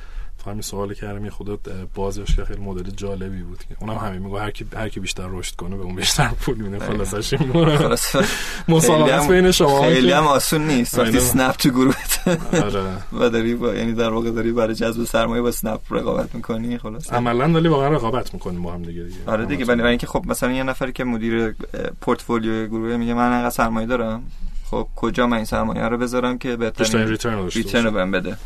[0.50, 1.59] همین سوال کردم یه خودت
[1.94, 5.57] بازش که خیلی مدل جالبی بود اونم همین میگه هر کی هر کی بیشتر رشد
[5.57, 7.34] کنه به اون بیشتر پول میده خلاصش
[8.68, 10.98] مسابقه بین شما خیلی هم آسون نیست.
[10.98, 12.28] وقتی اسنپ تو گروهت.
[12.52, 12.82] آره.
[13.20, 17.12] و داری با یعنی در واقع داری برای جذب سرمایه با اسنپ رقابت می‌کنی خلاص
[17.12, 19.16] عملا داری واقعا رقابت می‌کنیم با هم دیگه دیگه.
[19.26, 21.54] آره دیگه برای اینکه خب مثلا یه نفری که مدیر
[22.00, 24.22] پورتفولیو گروه میگه من انقدر سرمایه دارم.
[24.70, 27.90] خب کجا من این سرمایه رو بذارم که بهترین return return.
[27.90, 28.36] بهم بده؟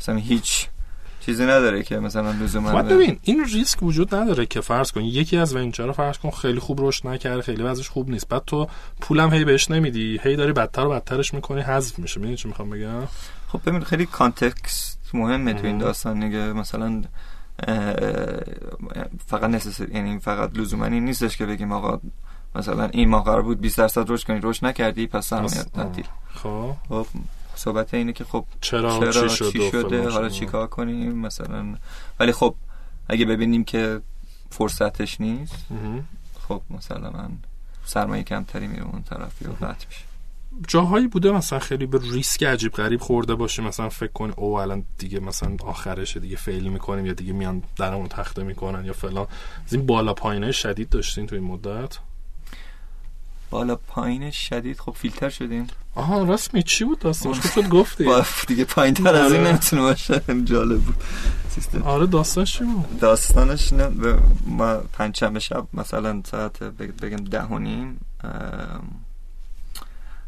[0.00, 0.66] مثلا هیچ
[1.20, 5.36] چیزی نداره که مثلا لزوما خب ببین این ریسک وجود نداره که فرض کن یکی
[5.36, 8.28] از venture رو فرض کن خیلی خوب رشد نکرده خیلی وضعش خوب نیست.
[8.28, 8.68] بعد تو
[9.00, 12.20] پولم هی بهش نمیدی هی داری بدتر و بدترش می‌کنی حذف میشه.
[12.20, 13.06] می‌دونی چی می‌خوام بگم؟
[13.48, 15.78] خب ببین خیلی context مهمه تو این.
[15.78, 16.20] داستان.
[16.20, 17.02] دیگه مثلا
[19.26, 22.00] فقط نسس یعنی فقط لزوما نیستش که بگیم آقا
[22.54, 24.40] مثلا این ماه قرار بود 20 درصد رشد کنی.
[24.42, 26.72] رشد نکردی پس سرمایه تعطیل خب.
[26.88, 27.06] خب
[27.54, 30.28] صحبت اینه که خب چرا, چرا چی شده, چی شده؟ حالا.
[30.28, 31.76] چیکار کنیم؟ مثلا
[32.20, 32.54] ولی خب
[33.08, 34.00] اگه ببینیم که
[34.50, 35.66] فرصتش نیست.
[36.48, 37.30] خب مثلا من
[37.84, 40.04] سرمایه کمتری میره اون طرف یا قطع میشه.
[40.68, 44.84] جاهایی بوده مثلا خیلی به ریسک عجیب غریب خورده باشی مثلا فکر کنی او الان
[44.98, 49.26] دیگه مثلا آخرشه دیگه فیل می‌کنیم یا دیگه میان درمون تخته می‌کنن یا فلان.
[49.66, 51.98] از این بالا پایینای شدید داشتین تو این مدت؟
[53.50, 58.04] بالا پایین شدید خب فیلتر شدیم آها راست می چی بود داستانش؟ شد گفتی.
[58.48, 59.50] دیگه پایین تر از این آره.
[59.50, 60.22] نمی‌تونه باشه.
[60.44, 60.94] جالب بود.
[61.48, 61.82] سیستم.
[61.82, 67.42] آره داستانش چی بود؟ داستانش نه به- ما پنجشنبه شب مثلا ساعت بگ- بگم ده
[67.42, 68.00] و نیم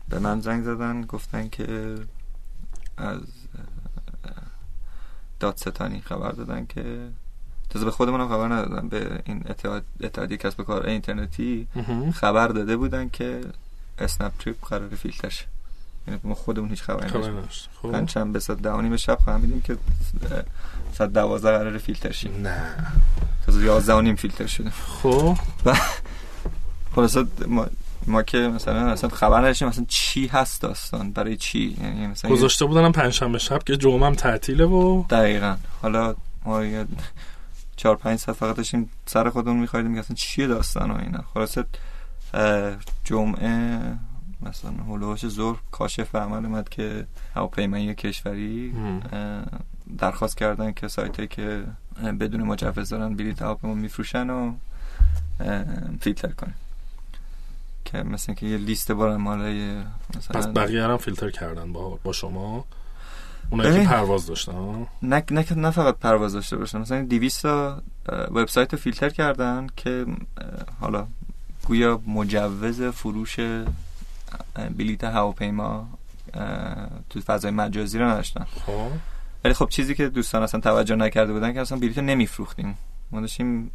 [0.08, 1.94] به من زنگ زدن گفتن که
[2.96, 3.20] از
[5.40, 7.08] دادستانی خبر دادن که
[7.70, 11.66] تازه به خودمونم خبر ندادن به این اتحاد اتحادیه کسب و کار اینترنتی.
[12.14, 13.40] خبر داده بودن که
[13.98, 15.44] اسنپ تریپ قرار فیلتر شه
[16.08, 17.38] یعنی ما خودمون هیچ خبری خبر نداشتیم.
[17.38, 17.92] نداشت خب.
[17.92, 19.76] پنجشنبه ساعت ده و نیم شب فهمیدیم که
[20.94, 22.62] ساعت دوازده قرار فیلتر شه نه.
[23.46, 24.70] تازه یازده و نیم فیلتر شده.
[24.70, 25.36] خب.
[26.94, 27.66] خلاصه ما,
[28.06, 32.64] ما که مثلا اصلا خبر نداشتیم مثلا چی هست داستان برای چی؟ یعنی مثلا گذاشته
[32.64, 35.56] بودنم پنجشنبه شب که جمعه تعطیله و دقیقا.
[35.82, 36.14] حالا
[36.44, 36.62] ما
[37.80, 41.24] چهار پنج ساعت فقط داشتیم سر خودمون میخوایدیم که اصلا چیه داستان و اینا.
[41.34, 41.64] خلاصه
[43.04, 43.78] جمعه
[44.42, 48.74] مثلا هلوهاش ظهر کاشف عمل اومد که هواپیمایی کشوری
[49.98, 51.64] درخواست کردن که سایت که
[52.20, 54.54] بدون مجوز دارن بلیط هواپیما میفروشن و
[56.00, 56.54] فیلتر کنن.
[57.84, 59.82] که مثلا که یه لیست بار مالای
[60.14, 62.64] پس مثلا بقیه هم فیلتر کردن با, با شما.
[63.50, 63.88] اونایی که.
[63.88, 69.10] پرواز داشتن؟ نه نه نه فقط پرواز داشته باشن مثلا 200 تا وبسایت رو فیلتر
[69.10, 70.06] کردن که
[70.80, 71.06] حالا
[71.66, 75.88] گویا مجوز فروش اه، بلیط هواپیما
[77.10, 78.46] تو فضای مجازی رو نداشتن.
[78.66, 78.88] خب.
[79.44, 82.78] ولی خب چیزی که دوستان اصلا توجه نکرده بودن که اصلا بلیط رو نمیفروختیم.
[83.10, 83.70] ما داشتیم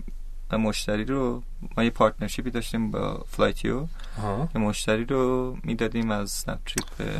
[0.54, 1.44] مشتری رو
[1.78, 3.86] ما یه partnership ی داشتیم با فلایتیو
[4.54, 7.20] که مشتری رو می‌دادیم از اسنپ تریپ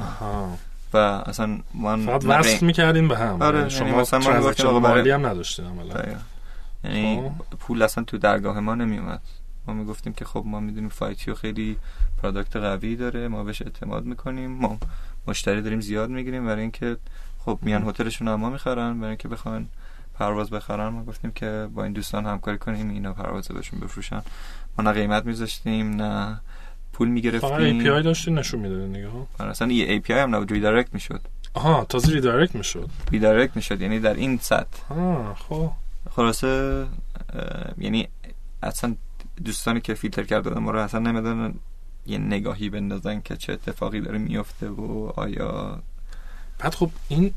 [0.96, 4.80] و اصلا من فقط من وصل می‌کردین به هم آره، یعنی یعنی شما مثلا برای-
[4.80, 6.04] مالی هم نداشتین عملا.
[6.84, 7.58] یعنی خب.
[7.60, 9.22] پول اصلا تو درگاه ما نمیومد
[9.68, 11.78] ما می‌گفتیم که خب ما می‌دونیم فلایتیو خیلی
[12.22, 14.78] product قوی داره ما بهش اعتماد می‌کنیم ما
[15.28, 16.98] مشتری داریم زیاد می‌گیریم برای اینکه
[17.40, 19.68] خب میان هتلشون هم ما می‌خرن برای اینکه بخوان
[20.20, 24.22] پرواز بخرن ما گفتیم که با این دوستان همکاری کنیم اینا پرواز بهشون بفروشن
[24.78, 26.40] ما نه قیمت میذاشتیم نه
[26.98, 29.28] پول فقط می‌گرفتیم API داشتین نشون می‌دادین دیگه ها.
[29.40, 31.22] اصلا یه API هم نبود redirect می‌شد.
[31.54, 32.90] آها تازه redirect می‌شد.
[33.12, 34.94] redirect می‌شد یعنی در این سطح.
[34.94, 35.72] آه خب.
[36.16, 36.86] خلاصه
[37.78, 38.08] یعنی
[38.64, 38.96] اصلا
[39.46, 41.54] دوستانی که فیلتر کرده ما رو اصلا نمی‌دونن
[42.08, 45.82] یه نگاهی بندازن که چه اتفاقی داره میفته و آیا.
[46.60, 47.34] بعد خب این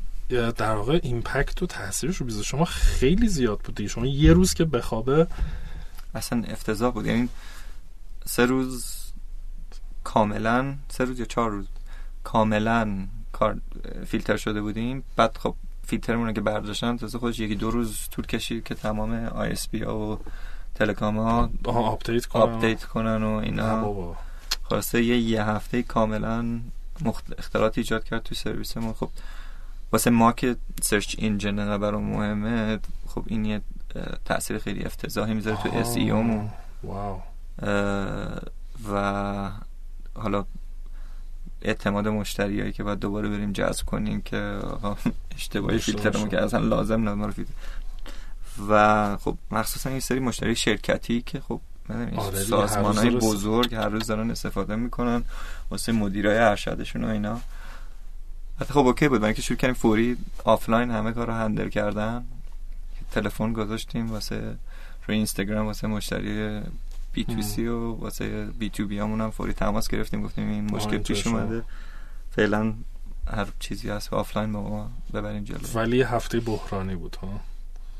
[0.57, 2.43] در واقع impact و تاثیرش رو biz ه.
[2.43, 5.27] شما خیلی زیاد بود شما یه روز که بخوابه.
[6.15, 7.05] اصلا افتضاح بود.
[7.05, 7.29] یعنی
[8.25, 8.98] سه روز
[10.03, 11.67] کاملا سه روز یا چهار روز
[12.23, 13.57] کاملا کار
[14.07, 15.03] فیلتر شده بودیم.
[15.15, 15.55] بعد خب
[15.87, 19.97] فیلترمون رو که برداشتن تازه خودش یکی دو روز طول کشید که تمام ISP ها
[19.99, 20.19] و
[20.75, 24.15] telecom ها update کنم update کنن و اینا.
[24.63, 26.59] خلاصه یه یه هفته کاملا
[27.01, 27.39] مخت...
[27.39, 29.09] اختلاط ایجاد کرد توی سرویس ما خب
[29.91, 33.61] واسه ما که search engine برام مهمه خب این یه
[34.25, 35.69] تاثیر خیلی افتضاحی می‌ذاره تو.
[35.73, 36.49] SEO مون.
[36.83, 37.21] wow.
[38.93, 39.51] و
[40.19, 40.45] حالا
[41.61, 44.97] اعتماد مشتریایی که باید دوباره بریم جذب کنیم که آقا
[45.35, 46.29] اشتباهی فیلترمون باشن.
[46.29, 47.53] که اصلا لازم رو فیلتر
[48.69, 51.61] و خب مخصوصا این سری مشتری شرکتی که خب
[52.15, 55.23] آره سازمان های بزرگ هر روز دارن استفاده می‌کنن
[55.69, 57.41] واسه مدیرای ارشدشون و اینا
[58.59, 62.25] حتی خب OK بود من که شروع کردیم فوری آفلاین همه کار رو handle کردن
[63.11, 64.55] تلفن گذاشتیم واسه
[65.07, 66.61] روی اینستاگرام واسه مشتری
[67.13, 71.27] B2C و واسه B2B همون هم فوری تماس گرفتیم گفتیم این مشکل پیش.
[71.27, 71.63] اومده.
[72.35, 72.73] فعلا
[73.27, 75.59] هر چیزی هست آفلاین با ما ببریم جلو.
[75.75, 77.39] ولی هفته بحرانی بود ها؟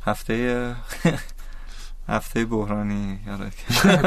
[0.05, 0.75] هفته
[2.07, 3.53] هفته بحرانی یادت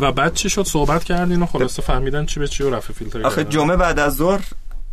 [0.00, 3.26] و بعد چی شد؟ صحبت کردین و خلاصه فهمیدن چی به چی و رفع فیلتر
[3.26, 4.44] آخه؟ جمعه بعد از ظهر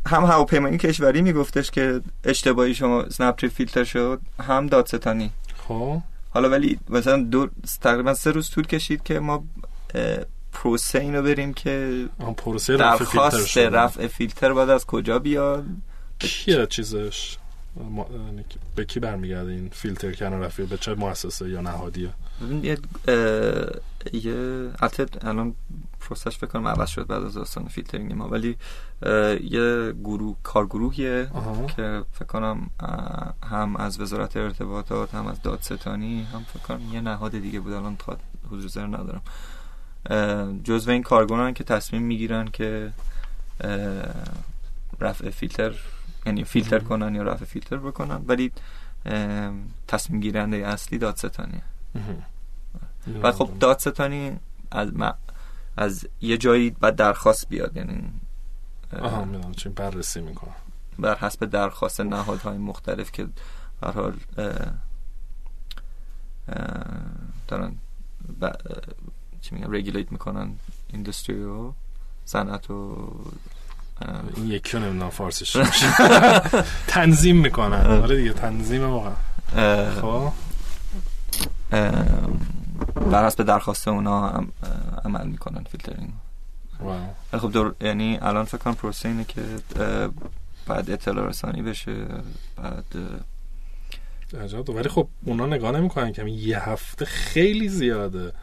[0.07, 5.31] هم هواپیمایی کشوری میگفتش که اشتباهی شما سنپ تریپ فیلتر شد هم دادستانی.
[5.67, 6.01] خب.
[6.33, 7.47] حالا ولی مثلا دو
[7.81, 9.43] تقریبا سه روز طول کشید که ما
[10.53, 12.05] پروسه اینو بریم که
[12.37, 15.65] پروسه رفع فیلتر درخواست رفع فیلتر باید از کجا بیاد؟
[16.19, 17.37] کیه چیزش؟
[17.75, 18.07] ما-
[18.75, 22.09] به کی برمیگرده این فیلتر کردن رفع به چه مؤسسه یا نهادیه؟
[22.41, 22.77] ببین یه
[24.13, 25.55] یه البته الان
[25.99, 28.57] پروسش فکر کنم عوض شد بعد از داستان فیلترینگ ما ولی
[29.49, 31.65] یه گروه کارگروهیه آها.
[31.65, 32.69] که فکر کنم
[33.43, 37.95] هم از وزارت ارتباطات هم از دادستانی هم فکر کنم یه نهاد دیگه بود الان
[37.95, 38.17] تا
[38.51, 39.21] حضور ذهن ندارم.
[40.63, 42.91] جزو این کارگروهن که تصمیم می‌گیرن که
[44.99, 45.73] رفع فیلتر
[46.25, 46.79] یعنی فیلتر.
[46.79, 48.51] کنن یا رفع فیلتر بکنن ولی
[49.87, 51.61] تصمیم گیرنده اصلی دادستانیه.
[53.23, 54.39] و خب دادستانی
[54.71, 55.13] از م-
[55.77, 58.11] از یه جایی بعد درخواست بیاد یعنی
[59.01, 60.55] آها می‌دونم چی بررسی می‌کنم.
[60.99, 63.27] بر حسب درخواست نهادهای مختلف که
[63.81, 64.13] به هر حال
[67.47, 67.75] دارن
[69.41, 70.55] چی میگم رگولیت می‌کنن
[70.87, 71.71] ایندستری و
[72.25, 73.07] صنعت و
[74.35, 75.57] این یکی رو نمی‌دونم فارسیش
[76.87, 78.01] تنظیم می‌کنن.
[78.01, 79.13] آره دیگه تنظیم واقعا.
[80.01, 80.31] خب.
[83.11, 84.51] بر حسب درخواست اونا هم
[85.05, 86.09] عمل می‌کنن فیلترینگ.
[87.37, 89.41] خب دور یعنی الان فکر کنم پروسه اینه که
[90.67, 92.05] بعد اطلاع رسانی بشه
[92.57, 92.85] بعد
[94.43, 94.69] عجب.
[94.69, 98.33] ولی خب اونا نگاه نمی‌کنن که یه هفته خیلی زیاده.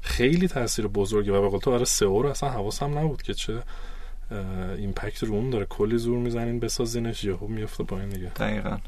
[0.00, 3.62] خیلی تاثیر بزرگه و به قول تو آره سئو اصلا حواسم نبود که چه
[4.78, 8.28] ایمپکت رو اون داره کلی زور می‌زنین بسازینش یهو میفته پایین دیگه.
[8.28, 8.78] دقیقا.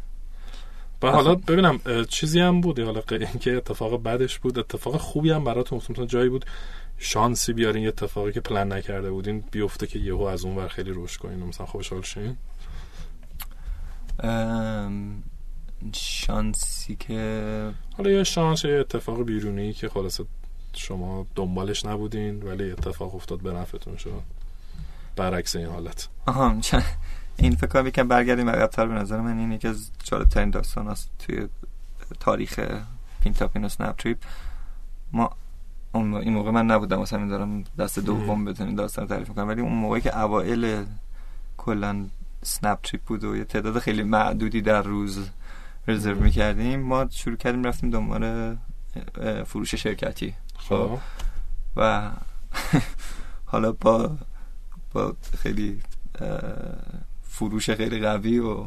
[1.03, 5.81] و حالا ببینم چیزی هم بود حالا اینکه اتفاق بدش بود اتفاق خوبی هم براتون.
[5.91, 6.45] مثلا جایی بود
[6.99, 10.93] شانسی بیارین یه اتفاقی که پلن نکرده بودین بیفته که یهو از اون ور خیلی
[10.95, 12.37] رشد کنین مثلا خوشحال شین.
[14.21, 15.23] ام،
[15.95, 20.25] شانسی که حالا یه شانس یه اتفاق بیرونی که خلاصه
[20.73, 24.23] شما دنبالش نبودین ولی اتفاق افتاد به نفعتون شد.
[25.17, 26.09] برعکس این حالت.
[26.27, 26.57] آها
[27.37, 29.39] این فکر کنم یکم برگردیم عقب‌تر به نظر من.
[29.39, 31.49] این یکی از جالب‌ترین داستان است توی
[32.21, 32.61] تاریخ
[33.21, 34.19] پینتاپین و سنپ تریپ.
[35.13, 35.31] ما
[35.93, 39.49] اون این موقع من نبودم مثلا این دارم دست دوم بتونیم داستان تعریف می‌کنم.
[39.49, 40.85] ولی اون موقعی که اوایل
[41.57, 42.07] کلا
[42.43, 45.29] سنپ تریپ بود و یه تعداد خیلی معدودی در روز
[45.89, 46.21] رزرو.
[46.23, 48.57] می‌کردیم ما شروع کردیم رفتیم دنبال
[49.47, 50.35] فروش شرکتی.
[50.59, 50.99] خب.
[51.77, 52.11] و
[53.53, 54.11] حالا با
[54.93, 55.81] با خیلی
[57.23, 58.65] فروش خیلی قوی و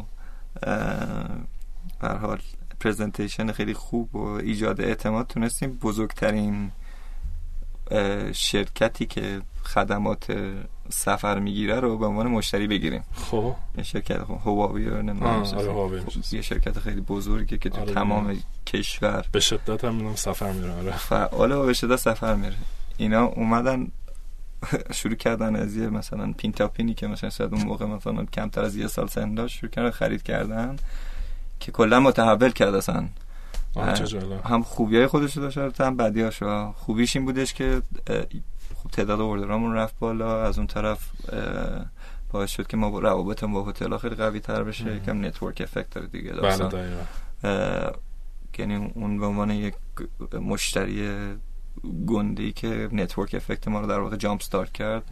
[2.01, 2.39] به حال
[2.79, 6.71] پرزنتیشن خیلی خوب و ایجاد اعتماد تونستیم بزرگترین
[8.31, 10.37] شرکتی که خدمات
[10.89, 16.03] سفر می‌گیره رو به عنوان مشتری بگیریم خب یه شرکت خب، هواوی رو؟ آره،.
[16.31, 18.45] یه شرکت خیلی بزرگی که تو آره، تمام می‌دونم.
[18.67, 22.55] کشور به شدت هم سفر میره آره فعال و به شدت سفر میره
[22.97, 23.87] اینا اومدن
[24.99, 28.87] شروع کردن از یه مثلا پینتاپینی که مثلا شاید اون موقع مثلا کمتر از یه
[28.87, 30.75] سال سن داشت شروع کردن خرید کردن
[31.59, 33.07] که کلا متحول کرد اصلا
[34.43, 36.29] هم خوبی های خودش داشت هم بدی
[36.75, 37.81] خوبیش این بودش که
[38.75, 40.43] خب تعداد order امون رفت بالا.
[40.43, 41.09] از اون طرف
[42.31, 44.95] باعث شد که ما با روابطمون با هتل خیلی قوی تر بشه.
[44.95, 46.93] یکم network effect داره دیگه بله
[48.57, 49.73] یعنی اون به عنوان یک
[50.33, 51.09] مشتری
[52.07, 55.03] گنده که network effect ما رو در واقع jump start کرد.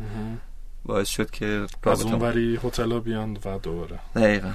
[0.86, 4.52] باعث شد که از اون وری هتل بیان و دوباره دقیقا.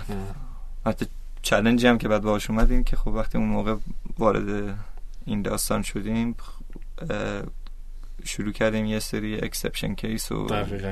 [0.87, 1.07] حتی
[1.43, 3.77] challenge ی هم که بعد باهاش اومدیم که خب وقتی اون موقع
[4.19, 4.79] وارد
[5.27, 6.37] این داستان شدیم
[8.29, 10.47] شروع کردیم یه سری exception case و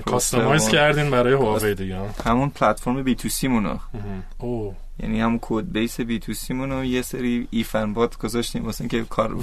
[0.07, 2.01] customize کردین برای هواوی دیگه.
[2.25, 3.79] همون پلتفرم B2C مونو.
[4.39, 9.05] اوه یعنی همون code base B2C مونو یه سری if and but گذاشتیم واسه اینکه
[9.05, 9.37] کار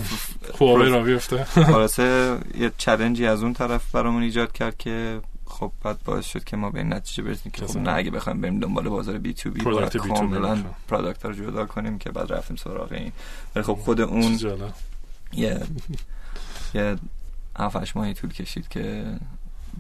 [0.60, 5.72] هواوی را بیفته خلاصه یه challenge ی از اون طرف برامون ایجاد کرد که خب
[5.84, 7.78] بعد باعث شد که ما به این نتیجه برسیم که خب.
[7.78, 10.58] نه اگه بخوایم بریم دنبال بازار B2B باید Product B2B کاملا.
[10.88, 13.12] product رو جدا کنیم که بعد رفتیم سراغ این
[13.56, 14.40] ولی خب خود اون
[15.34, 15.60] یه
[16.74, 16.96] یه
[17.58, 19.16] هفتش ماهی طول کشید که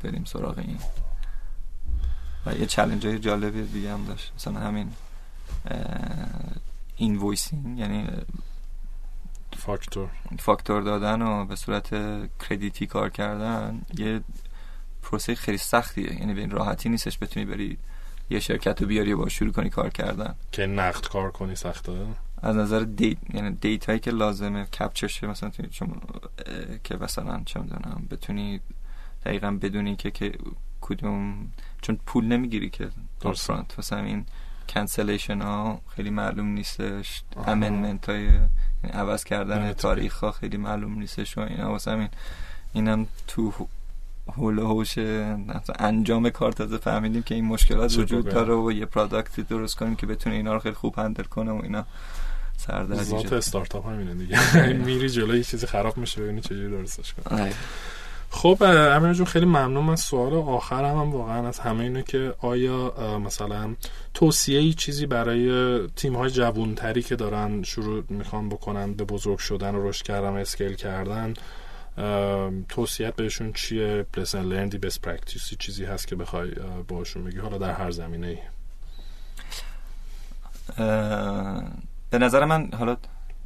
[0.04, 0.80] بریم سراغ این.
[2.46, 4.32] و یه challenge های جالبی دیگه هم داشت.
[4.36, 4.92] مثلا همین
[6.96, 8.08] invoicing یعنی
[9.58, 10.10] فاکتور.
[10.40, 11.90] فاکتور دادن و به صورت
[12.50, 14.22] credit ی کار کردن یه
[15.04, 16.20] پروسه خیلی سختیه.
[16.20, 17.78] یعنی به این راحتی نیستش بتونی بری
[18.30, 20.36] یه شرکت رو بیاری و با شروع کنی کار کردن.
[20.52, 22.06] که نقد کار کنی سخته؟
[22.44, 26.02] از نظر data یعنی data یی که لازمه capture شه مثلا چون
[26.84, 28.60] که مثلا چه می‌دونم بتونی
[29.26, 30.32] دقیقا بدونی که که
[30.82, 34.26] کدوم چون پول نمی‌گیری upfront مثلا این
[34.70, 41.38] cancellation ها خیلی معلوم نیستش amendment های یعنی عوض کردن تاریخ ها خیلی معلوم نیستش
[41.38, 41.72] و اینا.
[41.72, 42.10] واسه همین
[42.74, 43.54] اینم تو
[44.34, 44.98] هول هوش
[45.80, 50.06] انجام کار تازه فهمیدیم که این مشکلات وجود داره و یه پرادکتی درست کنیم که
[50.06, 51.86] بتونه اینا رو خیلی خوب هندل کنه و اینا.
[52.58, 54.40] سردردی ذات استارتاپ همینه دیگه.
[54.86, 57.42] میری جلوی یه چیزی خراب میشه ببینی چجوری درستش کنی.
[57.42, 57.54] آره.
[58.30, 59.84] خب امیر جون خیلی ممنون.
[59.86, 62.94] من سوال آخر هم, هم واقعا از همه اینه که آیا
[63.26, 63.76] مثلا
[64.14, 69.76] توصیه ای چیزی برای تیم های جوونتری که دارن شروع می‌خوان بکنن به بزرگ شدن
[69.76, 71.34] و رشد کردن و اسکیل کردن
[72.70, 76.52] توصیت بهشون چیه؟ lesson learned ی best practice ی چیزی هست که بخوای
[76.88, 78.38] باشون بگی؟ حالا در هر زمینه ای
[82.14, 82.98] به نظر من حالا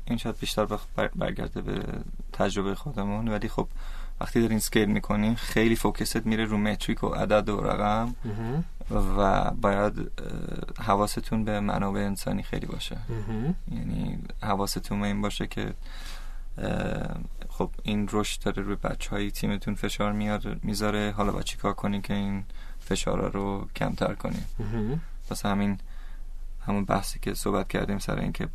[0.05, 0.67] این شاید بیشتر
[1.15, 1.83] برگرده به
[2.33, 3.67] تجربه خودمون ولی خب
[4.21, 8.15] وقتی دارین scale می‌کنین خیلی focus ت میره رو metric و عدد و رقم
[9.17, 10.11] و باید
[10.79, 12.97] حواستون به منابع انسانی خیلی باشه.
[13.71, 15.73] یعنی حواستون به این باشه که
[17.49, 21.13] خب این رشد داره روی بچه های تیمتون فشار میاد می‌ذاره.
[21.17, 22.43] حالا با چیکار کنین که این
[22.79, 24.43] فشارا رو کمتر کنین؟
[25.29, 25.79] واسه همین
[26.67, 28.47] همون بحثی که صحبت کردیم سر اینکه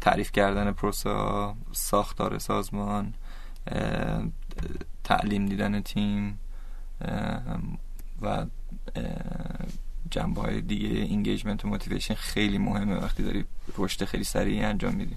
[0.00, 3.14] تعریف کردن پروسا ساختار سازمان
[5.04, 6.40] تعلیم دیدن تیم
[8.22, 8.46] و
[10.10, 13.44] جنبه های دیگه engagement و motivation خیلی مهمه وقتی داری
[13.78, 15.16] رشد خیلی سریعی انجام میدی.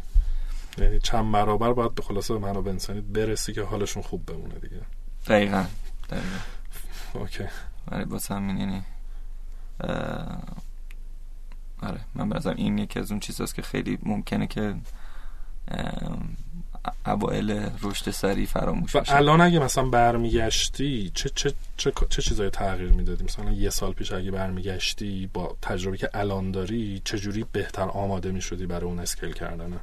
[0.77, 4.81] یعنی چند برابر باید به خلاصه به منابع انسانی برسی که حالشون خوب بمونه دیگه.
[5.27, 5.65] دقیقا
[6.09, 6.39] دقیقا.
[7.13, 7.43] اوکی.
[7.91, 8.83] آره واسه همین یعنی
[11.83, 14.75] آره من به این یکی از اون چیزاست که خیلی ممکنه که
[17.05, 22.91] اوائل رشد سریع فراموش و الان اگه مثلا برمیگشتی چه چه چه, چه چیزایی تغییر
[22.91, 27.89] می‌دادی؟ مثلا یه سال پیش اگه برمیگشتی با تجربه که الان داری چه جوری بهتر
[27.89, 29.79] آماده می‌شدی برای اون اسکیل کردنه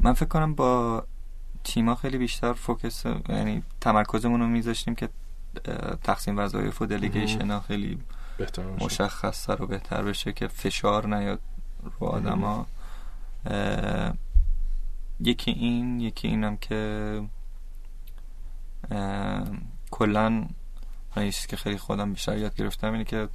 [0.00, 1.04] من فکر کنم با
[1.64, 5.08] تیما خیلی بیشتر فوکس یعنی تمرکزمون رو میذاشتیم که
[6.04, 7.98] تقسیم وظایف و دلیگیشن ها خیلی
[8.38, 11.40] بهتر مشخص و بهتر بشه که فشار نیاد
[11.82, 12.66] رو آدما.
[15.20, 17.22] یکی این یکی اینم که
[19.90, 20.46] کلا
[21.14, 23.28] چیزی که خیلی خودم بیشتر یاد گرفتم اینه که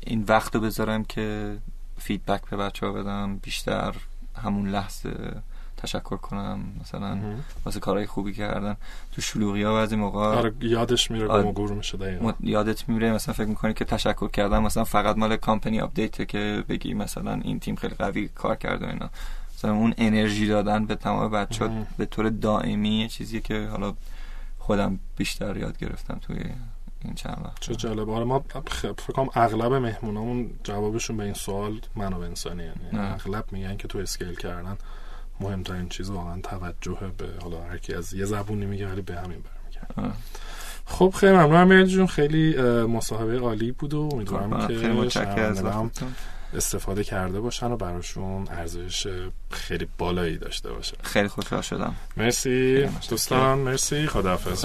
[0.00, 1.58] این وقت رو بذارم که
[1.98, 3.96] feedback به بچه ها بدم بیشتر
[4.36, 5.42] همون لحظه
[5.86, 6.60] تشکر کنم.
[6.80, 7.18] مثلا
[7.64, 8.76] واسه کارهای خوبی کردن.
[9.12, 11.52] تو شلوغی ها بعضی موقع آره یادش میره آره.
[11.52, 12.32] ignore میشه دقیقا.
[12.40, 16.94] یادت میره مثلا فکر می‌کنی که تشکر کردن مثلا فقط مال company update که بگی
[16.94, 19.10] مثلا این تیم خیلی قوی کار کرده اینا.
[19.54, 23.94] مثلا اون انرژی دادن به تمام بچه به طور دائمی چیزی که حالا
[24.58, 26.36] خودم بیشتر یاد گرفتم توی
[27.04, 27.60] این چند وقت.
[27.60, 28.10] چه جالب.
[28.10, 33.76] آره ما فکر کنم اغلب مهمونامون جوابشون به این سوال منو انسانی یعنی اغلب میگن
[33.76, 34.76] که تو اسکیل کردن.
[35.40, 39.42] مهمترین چیز واقعا توجه به حالا هر کی از یه زبونی میگه ولی به همین
[39.42, 40.16] برمیگرده
[40.86, 44.74] خب خیلی ممنونم جون خیلی مصاحبه عالی بود و امیدوارم که
[46.54, 49.06] استفاده کرده باشن و براشون ارزش
[49.50, 50.96] خیلی بالایی داشته باشه.
[51.02, 51.94] خیلی خوشحال شدم.
[52.16, 52.88] مرسی.
[53.10, 54.06] دوستان مرسی.
[54.06, 54.64] خداحافظ.